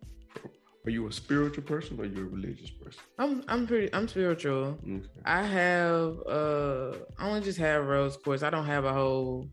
Are 0.86 0.92
you 0.92 1.08
a 1.08 1.12
spiritual 1.12 1.63
person 1.63 2.00
or 2.00 2.04
are 2.04 2.06
you 2.06 2.22
a 2.22 2.30
religious 2.30 2.70
person? 2.70 3.02
I'm 3.18 3.44
I'm 3.48 3.68
pretty 3.68 3.94
I'm 3.94 4.08
spiritual. 4.08 4.80
Okay. 4.84 5.02
I 5.26 5.44
have 5.44 6.18
uh 6.26 6.94
I 7.18 7.28
only 7.28 7.42
just 7.42 7.60
have 7.60 7.86
rose 7.86 8.15
quartz. 8.15 8.44
I 8.44 8.50
don't 8.50 8.65
have 8.65 8.86
a 8.86 8.94
whole 8.94 9.50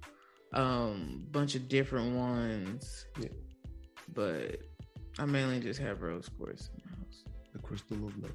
um 0.53 1.27
bunch 1.33 1.57
of 1.57 1.69
different 1.69 2.15
ones. 2.15 3.07
Yeah. 3.21 3.29
But 4.15 4.61
I 5.19 5.25
mainly 5.25 5.59
just 5.59 5.81
have 5.81 6.01
rose 6.01 6.29
quartz 6.29 6.69
in 6.69 6.81
my 6.85 6.97
house. 6.97 7.25
The 7.53 7.59
crystal 7.59 8.07
of 8.07 8.17
love. 8.23 8.31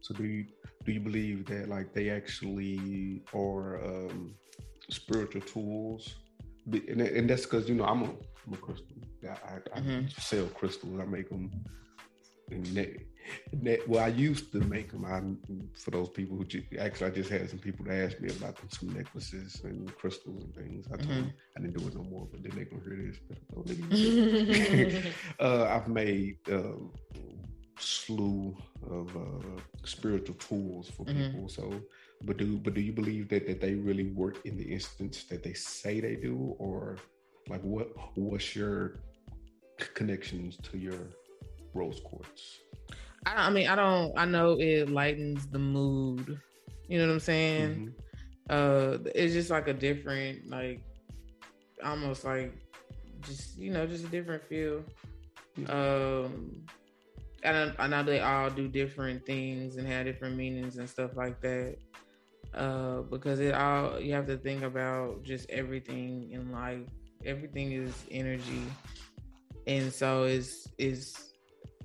So 0.00 0.14
do 0.14 0.24
you 0.24 0.46
do 0.84 0.92
you 0.92 1.00
believe 1.00 1.46
that 1.46 1.68
like 1.68 1.92
they 1.94 2.10
actually 2.10 3.22
are 3.34 3.84
um 3.84 4.34
spiritual 4.88 5.40
tools? 5.40 6.14
And, 6.70 7.00
and 7.00 7.28
that's 7.28 7.42
because 7.42 7.68
you 7.68 7.74
know 7.74 7.84
I'm 7.84 8.02
a, 8.02 8.06
I'm 8.06 8.52
a 8.52 8.56
crystal 8.56 8.96
I, 9.28 9.76
I, 9.76 9.80
mm-hmm. 9.80 10.06
sell 10.18 10.46
crystals. 10.46 11.00
I 11.00 11.04
make 11.04 11.28
them 11.28 11.50
that, 12.48 12.96
that, 13.64 13.88
well, 13.88 14.04
I 14.04 14.08
used 14.08 14.52
to 14.52 14.60
make 14.60 14.92
them. 14.92 15.04
I 15.04 15.20
for 15.78 15.90
those 15.90 16.10
people 16.10 16.36
who 16.36 16.44
ju- 16.44 16.62
actually, 16.78 17.08
I 17.08 17.10
just 17.10 17.30
had 17.30 17.48
some 17.50 17.58
people 17.58 17.84
to 17.86 17.92
ask 17.92 18.20
me 18.20 18.28
about 18.30 18.56
them, 18.56 18.68
some 18.70 18.92
necklaces 18.94 19.62
and 19.64 19.94
crystals 19.96 20.44
and 20.44 20.54
things. 20.54 20.86
I 20.92 20.96
told 20.96 21.08
Mhm. 21.08 21.14
them 21.26 21.32
I 21.56 21.60
didn't 21.60 21.76
do 21.78 21.88
it 21.88 21.94
no 21.94 22.04
more, 22.04 22.28
but 22.30 22.42
then 22.42 22.52
they 22.54 22.64
gonna 22.64 22.82
hear 22.84 22.96
this. 22.96 23.18
But, 23.50 25.04
uh, 25.40 25.64
I've 25.64 25.88
made 25.88 26.38
um, 26.52 26.92
slew 27.78 28.56
of 28.88 29.16
uh, 29.16 29.60
spiritual 29.84 30.36
tools 30.36 30.88
for 30.90 31.04
Mhm. 31.04 31.32
people. 31.32 31.48
So, 31.48 31.80
but 32.22 32.36
do 32.36 32.58
but 32.58 32.74
do 32.74 32.80
you 32.80 32.92
believe 32.92 33.28
that 33.30 33.46
that 33.48 33.60
they 33.60 33.74
really 33.74 34.10
work 34.12 34.46
in 34.46 34.56
the 34.56 34.64
instance 34.72 35.24
that 35.24 35.42
they 35.42 35.52
say 35.54 36.00
they 36.00 36.16
do, 36.16 36.54
or 36.58 36.96
like 37.48 37.62
what 37.62 37.88
what's 38.16 38.54
your 38.54 39.00
connections 39.78 40.56
to 40.70 40.78
your 40.78 40.98
rose 41.74 42.00
quartz? 42.00 42.58
I, 43.26 43.46
I 43.46 43.50
mean, 43.50 43.68
I 43.68 43.74
don't. 43.74 44.12
I 44.16 44.24
know 44.24 44.56
it 44.58 44.88
lightens 44.90 45.46
the 45.48 45.58
mood. 45.58 46.40
You 46.88 46.98
know 46.98 47.06
what 47.06 47.12
I'm 47.14 47.20
saying? 47.20 47.94
Mhm. 48.48 48.50
Uh, 48.50 48.98
it's 49.14 49.34
just 49.34 49.50
like 49.50 49.66
a 49.66 49.72
different, 49.74 50.48
like, 50.48 50.80
almost 51.84 52.24
like, 52.24 52.52
just 53.22 53.58
you 53.58 53.72
know, 53.72 53.86
just 53.86 54.04
a 54.04 54.08
different 54.08 54.44
feel. 54.44 54.84
Um, 55.68 56.64
I 57.44 57.52
don't. 57.52 57.74
I 57.78 57.86
know 57.88 58.02
they 58.02 58.20
all 58.20 58.50
do 58.50 58.68
different 58.68 59.26
things 59.26 59.76
and 59.76 59.86
have 59.88 60.06
different 60.06 60.36
meanings 60.36 60.76
and 60.76 60.88
stuff 60.88 61.16
like 61.16 61.40
that. 61.40 61.76
Uh, 62.54 63.02
because 63.02 63.40
it 63.40 63.52
all 63.52 64.00
you 64.00 64.14
have 64.14 64.26
to 64.26 64.36
think 64.38 64.62
about 64.62 65.22
just 65.22 65.50
everything 65.50 66.30
in 66.30 66.52
life. 66.52 66.86
Everything 67.24 67.72
is 67.72 67.92
energy, 68.10 68.62
and 69.66 69.92
so 69.92 70.24
is 70.24 70.66
is 70.78 71.32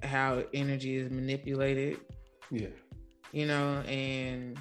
how 0.04 0.44
energy 0.54 0.96
is 0.98 1.10
manipulated 1.12 2.00
Yeah. 2.52 2.68
you 3.32 3.46
know, 3.46 3.80
and 3.82 4.58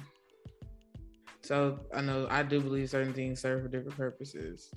so 1.41 1.79
I 1.93 2.01
know 2.01 2.27
I 2.29 2.43
do 2.43 2.61
believe 2.61 2.89
certain 2.89 3.13
things 3.13 3.39
serve 3.41 3.63
for 3.63 3.67
different 3.67 3.97
purposes. 3.97 4.71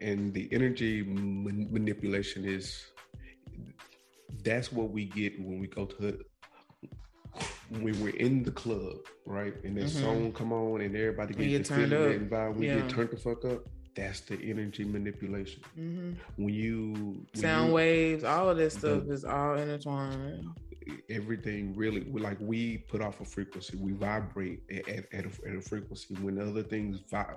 and 0.00 0.34
the 0.34 0.48
energy 0.52 1.02
man- 1.04 1.68
manipulation 1.70 2.44
is 2.44 2.84
that's 4.42 4.72
what 4.72 4.90
we 4.90 5.04
get 5.06 5.38
when 5.40 5.58
we 5.60 5.66
go 5.68 5.86
to 5.86 6.18
when 7.70 7.98
we're 8.00 8.14
in 8.16 8.42
the 8.42 8.50
club 8.50 8.96
right 9.24 9.54
and 9.64 9.76
that 9.76 9.84
Mhm. 9.86 10.00
song 10.02 10.32
come 10.32 10.52
on 10.52 10.80
and 10.80 10.94
everybody 10.96 11.32
gets 11.34 11.48
get 11.48 11.62
the 11.62 11.68
turned 11.74 11.90
feeling 11.92 12.14
up. 12.16 12.20
and 12.20 12.30
vibe 12.30 12.56
we 12.56 12.66
Yeah. 12.66 12.80
get 12.80 12.90
turned 12.90 13.10
the 13.10 13.16
fuck 13.16 13.44
up 13.44 13.64
that's 13.94 14.20
the 14.20 14.36
energy 14.42 14.84
manipulation. 14.84 15.62
Hmm 15.74 16.12
when 16.36 16.52
you 16.54 16.92
when 17.32 17.42
Sound 17.42 17.68
you- 17.68 17.74
waves, 17.74 18.24
all 18.24 18.48
of 18.50 18.56
this 18.56 18.74
stuff 18.74 19.04
The- 19.06 19.12
is 19.12 19.24
all 19.24 19.54
intertwined. 19.56 20.48
everything 21.08 21.74
really 21.76 22.04
like 22.04 22.38
we 22.40 22.78
put 22.78 23.00
off 23.00 23.20
a 23.20 23.24
frequency 23.24 23.76
we 23.76 23.92
vibrate 23.92 24.60
at, 24.70 24.86
at, 24.88 25.04
at, 25.14 25.24
a, 25.24 25.48
at 25.48 25.56
a 25.56 25.60
frequency. 25.60 26.14
When 26.16 26.38
other 26.38 26.62
things 26.62 27.00
vi- 27.10 27.34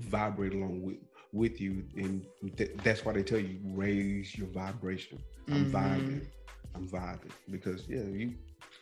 vibrate 0.00 0.54
along 0.54 0.82
with 0.82 0.96
with 1.32 1.60
you 1.60 1.84
and 1.96 2.24
th- 2.56 2.70
that's 2.82 3.04
why 3.04 3.12
they 3.12 3.22
tell 3.22 3.38
you 3.38 3.58
raise 3.64 4.36
your 4.36 4.48
vibration. 4.48 5.18
I'm 5.48 5.66
Mhm. 5.66 5.70
vibing. 5.72 6.26
I'm 6.74 6.88
vibing. 6.88 7.32
Because 7.50 7.86
yeah 7.88 8.02
you 8.02 8.34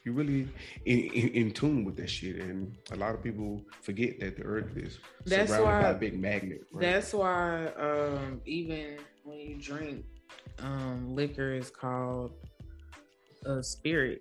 you 0.07 0.13
really 0.13 0.49
in, 0.87 1.01
in, 1.01 1.29
in 1.31 1.51
tune 1.51 1.85
with 1.85 1.97
that 1.97 2.09
shit 2.09 2.37
and 2.37 2.75
a 2.93 2.97
lot 2.97 3.13
of 3.15 3.23
people 3.23 3.61
forget 3.83 4.21
that 4.21 4.37
the 4.37 4.45
earth 4.45 4.77
is 4.77 4.99
That's 5.27 5.51
surrounded 5.51 5.79
by 5.83 5.83
why- 5.83 5.91
a 5.91 5.95
big 5.95 6.19
magnet 6.21 6.61
right? 6.73 6.83
That's 6.83 7.13
why 7.13 7.67
um, 7.79 8.41
even 8.47 8.99
when 9.25 9.39
you 9.39 9.61
drink 9.61 10.05
um, 10.61 11.15
liquor 11.15 11.53
is 11.53 11.71
called 11.71 12.33
a 13.45 13.63
spirit, 13.63 14.21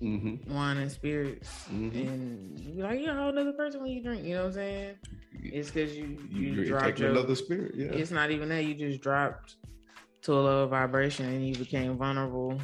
hmm 0.00 0.36
wine 0.48 0.76
and 0.78 0.90
spirits. 0.90 1.64
hmm 1.66 1.88
And 1.92 2.60
you 2.60 2.82
like, 2.82 3.00
you're 3.00 3.16
a 3.16 3.22
whole 3.22 3.36
other 3.38 3.52
person 3.52 3.82
when 3.82 3.90
you 3.90 4.02
drink. 4.02 4.24
You 4.24 4.34
know 4.34 4.40
what 4.42 4.46
I'm 4.48 4.52
saying? 4.54 4.94
It's 5.42 5.70
because 5.70 5.96
you 5.96 6.18
you, 6.30 6.52
you're 6.52 6.64
dropped 6.66 6.98
your 6.98 7.10
another 7.10 7.34
spirit 7.34 7.72
yeah 7.76 7.88
it's 7.88 8.10
not 8.10 8.30
even 8.30 8.48
that 8.48 8.64
you 8.64 8.74
just 8.74 9.00
dropped 9.02 9.56
to 10.22 10.32
a 10.32 10.40
lower 10.40 10.66
vibration 10.66 11.26
and 11.26 11.46
you 11.46 11.54
became 11.54 11.96
vulnerable 11.98 12.58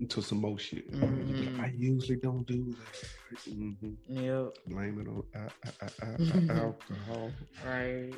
into 0.00 0.22
some 0.22 0.40
more 0.40 0.58
shit 0.58 0.84
You 0.92 1.34
be 1.38 1.44
like, 1.46 1.60
i 1.60 1.72
usually 1.76 2.16
don't 2.16 2.46
do 2.46 2.74
that 2.78 3.40
hmm 3.52 3.72
yep 4.08 4.48
blame 4.66 5.00
it 5.00 5.08
on 5.08 5.22
uh, 5.34 5.48
uh, 5.82 6.06
uh, 6.06 6.52
alcohol. 6.54 7.32
right 7.66 8.12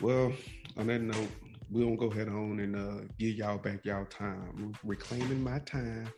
Well, 0.00 0.32
on 0.76 0.86
that 0.88 1.00
note, 1.02 1.30
we're 1.70 1.84
gonna 1.84 1.96
go 1.96 2.10
ahead 2.10 2.28
on 2.28 2.58
and 2.60 2.74
uh, 2.76 3.04
give 3.18 3.36
y'all 3.36 3.58
back 3.58 3.84
y'all 3.84 4.04
time, 4.06 4.72
reclaiming 4.84 5.42
my 5.42 5.60
time. 5.60 6.08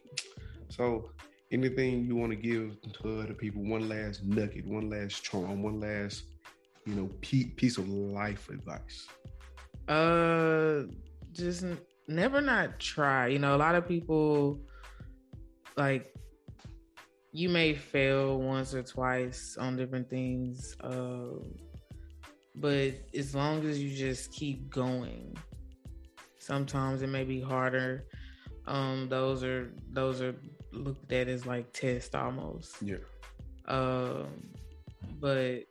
So, 0.71 1.11
anything 1.53 2.05
you 2.07 2.17
want 2.17 2.33
to 2.33 2.37
give 2.37 2.77
to 3.03 3.21
other 3.21 3.35
people? 3.35 3.63
One 3.63 3.89
last 3.89 4.25
nugget, 4.25 4.67
one 4.67 4.89
last 4.89 5.23
charm, 5.23 5.63
one 5.63 5.79
last, 5.81 6.23
you 6.87 6.95
know, 6.95 7.11
pe- 7.21 7.51
piece 7.57 7.77
of 7.79 7.87
life 7.89 8.49
advice. 8.49 9.07
uh 9.89 10.83
just 11.33 11.65
never 12.09 12.41
not 12.41 12.79
try 12.81 13.27
you 13.29 13.39
know 13.39 13.55
a 13.55 13.61
lot 13.67 13.75
of 13.75 13.87
people 13.87 14.59
like 15.77 16.15
you 17.33 17.49
may 17.49 17.75
fail 17.75 18.39
once 18.41 18.75
or 18.75 18.83
twice 18.83 19.57
on 19.59 19.77
different 19.77 20.09
things 20.09 20.75
uh 20.81 21.39
but 22.55 22.95
as 23.15 23.35
long 23.35 23.65
as 23.67 23.79
you 23.79 23.95
just 23.95 24.33
keep 24.33 24.71
going 24.71 25.37
sometimes 26.47 27.03
it 27.03 27.09
may 27.09 27.25
be 27.25 27.41
harder. 27.41 28.07
Um 28.67 29.09
those 29.09 29.43
are 29.45 29.73
those 29.91 30.23
are 30.23 30.35
looked 30.73 31.13
at 31.13 31.29
as 31.29 31.45
like 31.47 31.73
tests 31.73 32.15
almost. 32.15 32.77
Yeah. 32.81 32.97
um 33.67 34.27
but 35.21 35.65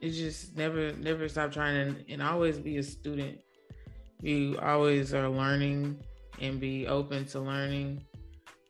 it's 0.00 0.16
just 0.16 0.56
never 0.56 0.92
never 0.94 1.28
stop 1.28 1.52
trying 1.52 1.76
and, 1.76 2.04
and 2.08 2.22
always 2.22 2.58
be 2.58 2.78
a 2.78 2.82
student. 2.82 3.40
You 4.20 4.58
always 4.62 5.12
are 5.12 5.28
learning 5.28 6.02
and 6.40 6.58
be 6.58 6.86
open 6.86 7.26
to 7.26 7.40
learning 7.40 8.04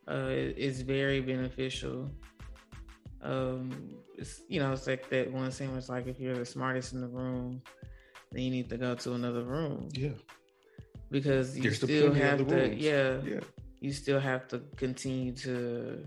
uh 0.08 0.28
it- 0.30 0.54
it's 0.58 0.80
very 0.80 1.20
beneficial 1.20 2.10
um 3.22 3.70
it's 4.18 4.42
you 4.48 4.60
know 4.60 4.72
it's 4.72 4.86
like 4.86 5.08
that 5.10 5.30
one 5.32 5.50
saying 5.50 5.74
it's 5.76 5.88
like 5.88 6.06
if 6.06 6.20
you're 6.20 6.36
the 6.36 6.44
smartest 6.44 6.92
in 6.92 7.00
the 7.00 7.08
room 7.08 7.60
then 8.32 8.42
you 8.42 8.50
need 8.50 8.68
to 8.68 8.76
go 8.76 8.94
to 8.94 9.14
another 9.14 9.42
room 9.44 9.88
Yeah. 9.92 10.10
because 11.10 11.56
you 11.56 11.62
There's 11.62 11.76
still 11.76 12.12
have 12.12 12.46
to 12.46 12.54
rooms. 12.54 12.82
yeah 12.82 13.20
Yeah. 13.24 13.40
you 13.80 13.92
still 13.92 14.20
have 14.20 14.46
to 14.48 14.60
continue 14.76 15.32
to 15.46 16.04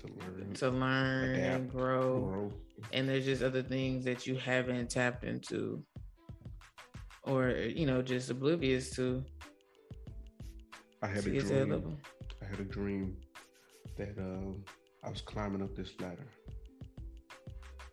To 0.00 0.06
learn, 0.20 0.52
to 0.54 0.70
learn 0.70 1.34
and 1.36 1.70
grow 1.70 2.20
grow. 2.20 2.52
and 2.92 3.08
there's 3.08 3.24
just 3.24 3.42
other 3.42 3.62
things 3.62 4.04
that 4.04 4.26
you 4.26 4.34
haven't 4.36 4.90
tapped 4.90 5.24
into 5.24 5.84
or 7.24 7.50
you 7.50 7.86
know 7.86 8.02
just 8.02 8.30
oblivious 8.30 8.90
to 8.96 9.24
I 11.02 11.06
had 11.06 11.22
to 11.24 11.30
a 11.30 11.32
get 11.34 11.46
to 11.46 11.54
that 11.54 11.66
dream. 11.68 11.96
I 12.42 12.44
had 12.50 12.60
a 12.60 12.64
dream 12.64 13.16
that 13.98 14.16
um, 14.18 14.64
I 15.04 15.10
was 15.10 15.20
climbing 15.20 15.62
up 15.62 15.76
this 15.76 15.92
ladder, 16.00 16.26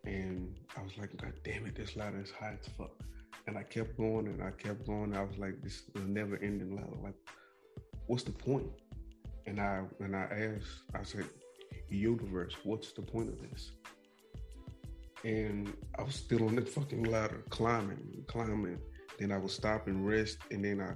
and 0.04 0.56
I 0.76 0.82
was 0.82 0.96
like, 0.98 1.16
"God 1.16 1.34
damn 1.44 1.66
it, 1.66 1.76
this 1.76 1.96
ladder 1.96 2.20
is 2.20 2.30
high 2.30 2.56
as 2.60 2.68
fuck." 2.76 2.92
And 3.46 3.58
I 3.58 3.62
kept 3.62 3.96
going, 3.96 4.26
and 4.26 4.42
I 4.42 4.50
kept 4.52 4.86
going. 4.86 5.14
I 5.14 5.22
was 5.22 5.38
like, 5.38 5.62
"This 5.62 5.74
is 5.74 6.02
a 6.02 6.04
never-ending 6.04 6.74
ladder. 6.74 6.96
Like, 7.02 7.14
what's 8.06 8.24
the 8.24 8.32
point?" 8.32 8.70
And 9.46 9.60
I 9.60 9.82
and 10.00 10.16
I 10.16 10.24
asked, 10.56 10.82
I 10.94 11.02
said, 11.02 11.28
"Universe, 11.88 12.54
what's 12.64 12.92
the 12.92 13.02
point 13.02 13.28
of 13.28 13.40
this?" 13.42 13.72
And 15.24 15.72
I 15.98 16.02
was 16.02 16.14
still 16.14 16.44
on 16.48 16.54
that 16.56 16.68
fucking 16.68 17.04
ladder, 17.04 17.42
climbing, 17.50 18.24
climbing. 18.28 18.78
Then 19.18 19.32
I 19.32 19.38
would 19.38 19.50
stop 19.50 19.86
and 19.88 20.06
rest, 20.06 20.38
and 20.50 20.64
then 20.64 20.80
I 20.80 20.92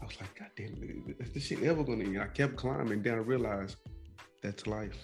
I 0.00 0.04
was 0.04 0.20
like, 0.20 0.38
God 0.38 0.50
damn 0.56 0.74
it, 0.80 1.16
is 1.18 1.32
this 1.32 1.44
shit 1.44 1.62
ever 1.64 1.82
gonna 1.82 2.04
end? 2.04 2.20
I 2.20 2.28
kept 2.28 2.56
climbing, 2.56 3.02
then 3.02 3.14
I 3.14 3.18
realized 3.18 3.76
that's 4.42 4.66
life. 4.66 4.98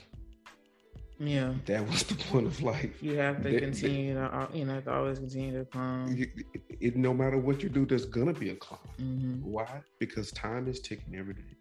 yeah 1.18 1.54
That 1.66 1.88
was 1.88 2.02
the 2.04 2.14
point 2.30 2.46
of 2.46 2.60
life. 2.62 3.02
you 3.02 3.16
have 3.16 3.42
to 3.42 3.50
That- 3.50 3.60
continue 3.60 4.14
to 4.14 4.24
uh, 4.24 4.48
you 4.52 4.64
know 4.64 4.80
to 4.80 4.92
always 4.92 5.18
continue 5.18 5.58
to 5.58 5.64
climb 5.64 6.16
It, 6.18 6.28
it- 6.80 6.96
no 6.96 7.12
matter 7.14 7.38
what 7.38 7.62
you 7.62 7.68
do, 7.68 7.86
there's 7.86 8.04
gonna 8.06 8.32
be 8.34 8.50
a 8.50 8.56
climb. 8.56 8.80
hmm 8.98 9.36
Why? 9.42 9.80
Because 9.98 10.30
time 10.32 10.68
is 10.68 10.80
ticking 10.80 11.14
every 11.16 11.34
day. 11.34 11.54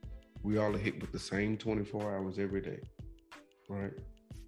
We 0.44 0.58
all 0.58 0.76
are 0.76 0.78
hit 0.88 1.00
with 1.02 1.12
the 1.12 1.20
same 1.20 1.58
24 1.58 2.16
hours 2.16 2.38
every 2.40 2.62
day, 2.62 2.82
right? 3.70 3.94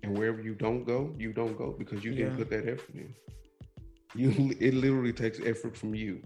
And 0.03 0.17
wherever 0.17 0.41
you 0.41 0.53
don't 0.53 0.83
go, 0.83 1.13
you 1.17 1.31
don't 1.33 1.57
go 1.57 1.67
because 1.77 2.03
you 2.03 2.13
didn't 2.13 2.35
put 2.37 2.49
that 2.49 2.67
effort 2.67 2.95
in. 2.95 3.13
You, 4.13 4.29
it 4.59 4.73
literally 4.73 5.13
takes 5.13 5.39
effort 5.39 5.75
from 5.77 5.95
you 5.95 6.21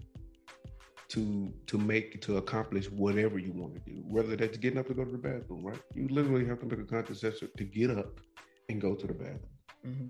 to 1.10 1.52
to 1.66 1.78
make 1.78 2.20
to 2.22 2.36
accomplish 2.38 2.90
whatever 2.90 3.38
you 3.38 3.52
want 3.52 3.74
to 3.74 3.80
do. 3.90 4.02
Whether 4.06 4.36
that's 4.36 4.58
getting 4.58 4.78
up 4.78 4.88
to 4.88 4.94
go 4.94 5.04
to 5.04 5.12
the 5.12 5.18
bathroom, 5.18 5.64
right? 5.64 5.80
You 5.94 6.08
literally 6.08 6.46
have 6.46 6.60
to 6.60 6.66
make 6.66 6.80
a 6.80 6.84
conscious 6.84 7.24
effort 7.24 7.56
to 7.56 7.64
get 7.64 7.90
up 7.90 8.20
and 8.68 8.80
go 8.80 8.94
to 8.94 9.06
the 9.06 9.14
bathroom, 9.14 9.40
hmm 9.84 10.06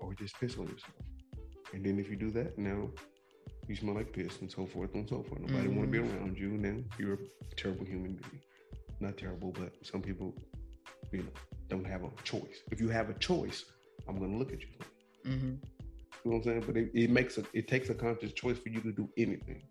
or 0.00 0.12
just 0.14 0.38
piss 0.38 0.58
on 0.58 0.64
yourself. 0.64 0.92
And 1.72 1.84
then 1.86 1.98
if 1.98 2.10
you 2.10 2.16
do 2.16 2.30
that, 2.32 2.58
now 2.58 2.90
you 3.68 3.74
smell 3.76 3.94
like 3.94 4.12
piss 4.12 4.40
and 4.42 4.50
so 4.50 4.66
forth 4.66 4.94
and 4.94 5.08
so 5.08 5.22
forth. 5.22 5.40
Nobody 5.40 5.68
want 5.68 5.90
to 5.90 5.92
be 5.92 5.98
around 5.98 6.36
you, 6.36 6.48
and 6.50 6.64
then 6.64 6.84
you're 6.98 7.14
a 7.14 7.54
terrible 7.56 7.86
human 7.86 8.12
being. 8.14 8.42
not 9.00 9.16
terrible, 9.16 9.52
but 9.52 9.72
some 9.82 10.02
people, 10.02 10.34
you 11.12 11.18
know, 11.20 11.32
don't 11.68 11.86
have 11.86 12.02
a 12.04 12.10
choice. 12.22 12.58
If 12.70 12.80
you 12.80 12.88
have 12.90 13.08
a 13.08 13.14
choice, 13.14 13.64
I'm 14.08 14.18
going 14.18 14.32
to 14.32 14.38
look 14.38 14.52
at 14.52 14.60
you. 14.60 14.68
Mm-hmm. 15.26 15.54
You 16.24 16.30
know 16.30 16.36
what 16.36 16.36
I'm 16.36 16.42
saying? 16.44 16.64
But 16.66 16.76
it, 16.76 16.90
it 16.94 17.10
makes 17.10 17.38
a, 17.38 17.44
it 17.54 17.66
takes 17.68 17.88
a 17.90 17.94
conscious 17.94 18.32
choice 18.32 18.58
for 18.58 18.68
you 18.68 18.80
to 18.82 18.92
do 18.92 19.08
anything. 19.16 19.62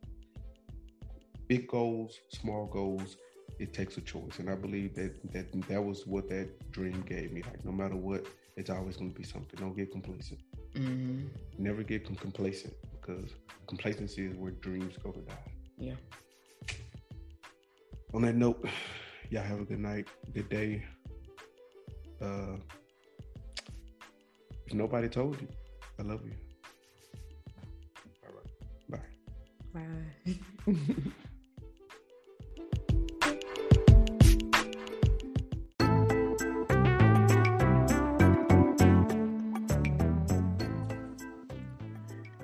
Big 1.48 1.68
goals, 1.68 2.20
small 2.30 2.66
goals, 2.68 3.18
it 3.60 3.74
takes 3.74 3.98
a 3.98 4.02
choice, 4.02 4.40
and 4.40 4.50
I 4.50 4.56
believe 4.56 4.96
that 4.96 5.32
that 5.34 5.68
that 5.68 5.84
was 5.84 6.08
what 6.08 6.30
that 6.30 6.72
dream 6.72 7.04
gave 7.08 7.32
me. 7.32 7.44
Like 7.44 7.64
no 7.66 7.72
matter 7.72 7.96
what, 7.96 8.26
it's 8.56 8.70
always 8.70 8.98
going 8.98 9.12
to 9.12 9.18
be 9.18 9.24
something. 9.24 9.60
Don't 9.60 9.76
get 9.76 9.92
complacent. 9.92 10.40
Mm-hmm. 10.76 11.28
Never 11.58 11.84
get 11.84 12.06
complacent 12.06 12.74
because 13.00 13.32
complacency 13.68 14.26
is 14.26 14.36
where 14.36 14.52
dreams 14.52 14.96
go 15.04 15.12
to 15.12 15.20
die. 15.22 15.52
Yeah. 15.78 15.96
On 18.14 18.22
that 18.22 18.36
note, 18.36 18.66
y'all 19.30 19.44
have 19.44 19.60
a 19.60 19.66
good 19.66 19.80
night, 19.80 20.08
good 20.34 20.50
day. 20.50 20.84
Uh, 22.22 22.58
if 24.66 24.74
nobody 24.74 25.10
told 25.10 25.40
you, 25.42 25.48
I 26.00 26.04
love 26.04 26.22
you. 26.26 26.34
All 28.24 29.00
right. 29.00 29.04
Bye. 29.74 30.34
Bye. 30.66 31.12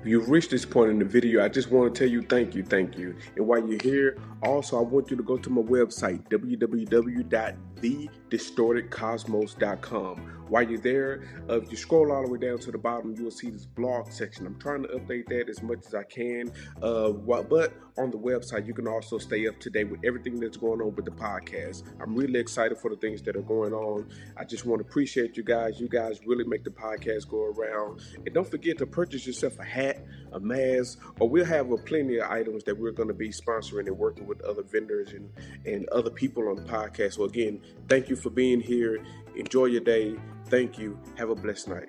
you've 0.04 0.30
reached 0.30 0.50
this 0.50 0.64
point 0.64 0.90
in 0.90 0.98
the 0.98 1.04
video, 1.04 1.44
I 1.44 1.48
just 1.48 1.70
want 1.70 1.94
to 1.94 1.98
tell 1.98 2.08
you 2.08 2.22
thank 2.22 2.54
you, 2.54 2.62
thank 2.62 2.96
you. 2.96 3.16
And 3.36 3.46
while 3.46 3.66
you're 3.66 3.82
here, 3.82 4.18
also 4.42 4.78
I 4.78 4.82
want 4.82 5.10
you 5.10 5.16
to 5.16 5.22
go 5.22 5.36
to 5.36 5.50
my 5.50 5.62
website, 5.62 6.28
www.thedistortedcosmos.com. 7.82 10.36
While 10.48 10.68
you're 10.68 10.80
there, 10.80 11.22
uh, 11.48 11.60
if 11.60 11.70
you 11.70 11.76
scroll 11.76 12.10
all 12.10 12.24
the 12.24 12.30
way 12.30 12.38
down 12.38 12.58
to 12.58 12.72
the 12.72 12.78
bottom, 12.78 13.14
you 13.16 13.22
will 13.22 13.30
see 13.30 13.50
this 13.50 13.66
blog 13.66 14.10
section. 14.10 14.46
I'm 14.46 14.58
trying 14.58 14.82
to 14.82 14.88
update 14.88 15.28
that 15.28 15.48
as 15.48 15.62
much 15.62 15.86
as 15.86 15.94
I 15.94 16.02
can. 16.02 16.50
Uh, 16.82 17.12
but 17.12 17.72
on 17.96 18.10
the 18.10 18.18
website, 18.18 18.66
you 18.66 18.74
can 18.74 18.88
also 18.88 19.18
stay 19.18 19.46
up 19.46 19.60
to 19.60 19.70
date 19.70 19.90
with 19.90 20.00
everything 20.04 20.40
that's 20.40 20.56
going 20.56 20.80
on 20.80 20.92
with 20.96 21.04
the 21.04 21.12
podcast. 21.12 21.84
I'm 22.00 22.16
really 22.16 22.40
excited 22.40 22.78
for 22.78 22.90
the 22.90 22.96
things 22.96 23.22
that 23.22 23.36
are 23.36 23.42
going 23.42 23.72
on. 23.72 24.08
I 24.36 24.42
just 24.44 24.66
want 24.66 24.82
to 24.82 24.88
appreciate 24.88 25.36
you 25.36 25.44
guys. 25.44 25.78
You 25.78 25.88
guys 25.88 26.18
really 26.26 26.42
make 26.44 26.64
the 26.64 26.70
podcast 26.70 27.28
go 27.28 27.44
around. 27.44 28.00
And 28.16 28.34
don't 28.34 28.50
forget 28.50 28.76
to 28.78 28.86
purchase 28.86 29.24
yourself 29.26 29.56
a 29.60 29.64
hat, 29.64 30.04
a 30.32 30.40
mask, 30.40 30.98
or 31.20 31.28
we'll 31.28 31.44
have 31.44 31.70
a 31.70 31.76
plenty 31.76 32.18
of 32.18 32.28
items 32.28 32.64
that 32.64 32.76
we're 32.76 32.90
going 32.90 33.08
to 33.08 33.14
be 33.14 33.28
sponsoring 33.28 33.86
and 33.86 33.96
working 33.96 34.26
with 34.26 34.40
other 34.42 34.62
vendors 34.62 35.12
and, 35.12 35.30
and 35.64 35.88
other 35.90 36.10
people 36.10 36.48
on 36.48 36.56
the 36.56 36.62
podcast. 36.62 37.14
So, 37.14 37.24
again, 37.24 37.60
Thank 37.88 38.08
you 38.08 38.16
for 38.16 38.30
being 38.30 38.60
here. 38.60 39.04
Enjoy 39.36 39.66
your 39.66 39.80
day. 39.80 40.14
Thank 40.46 40.78
you. 40.78 40.98
Have 41.16 41.30
a 41.30 41.34
blessed 41.34 41.68
night. 41.68 41.88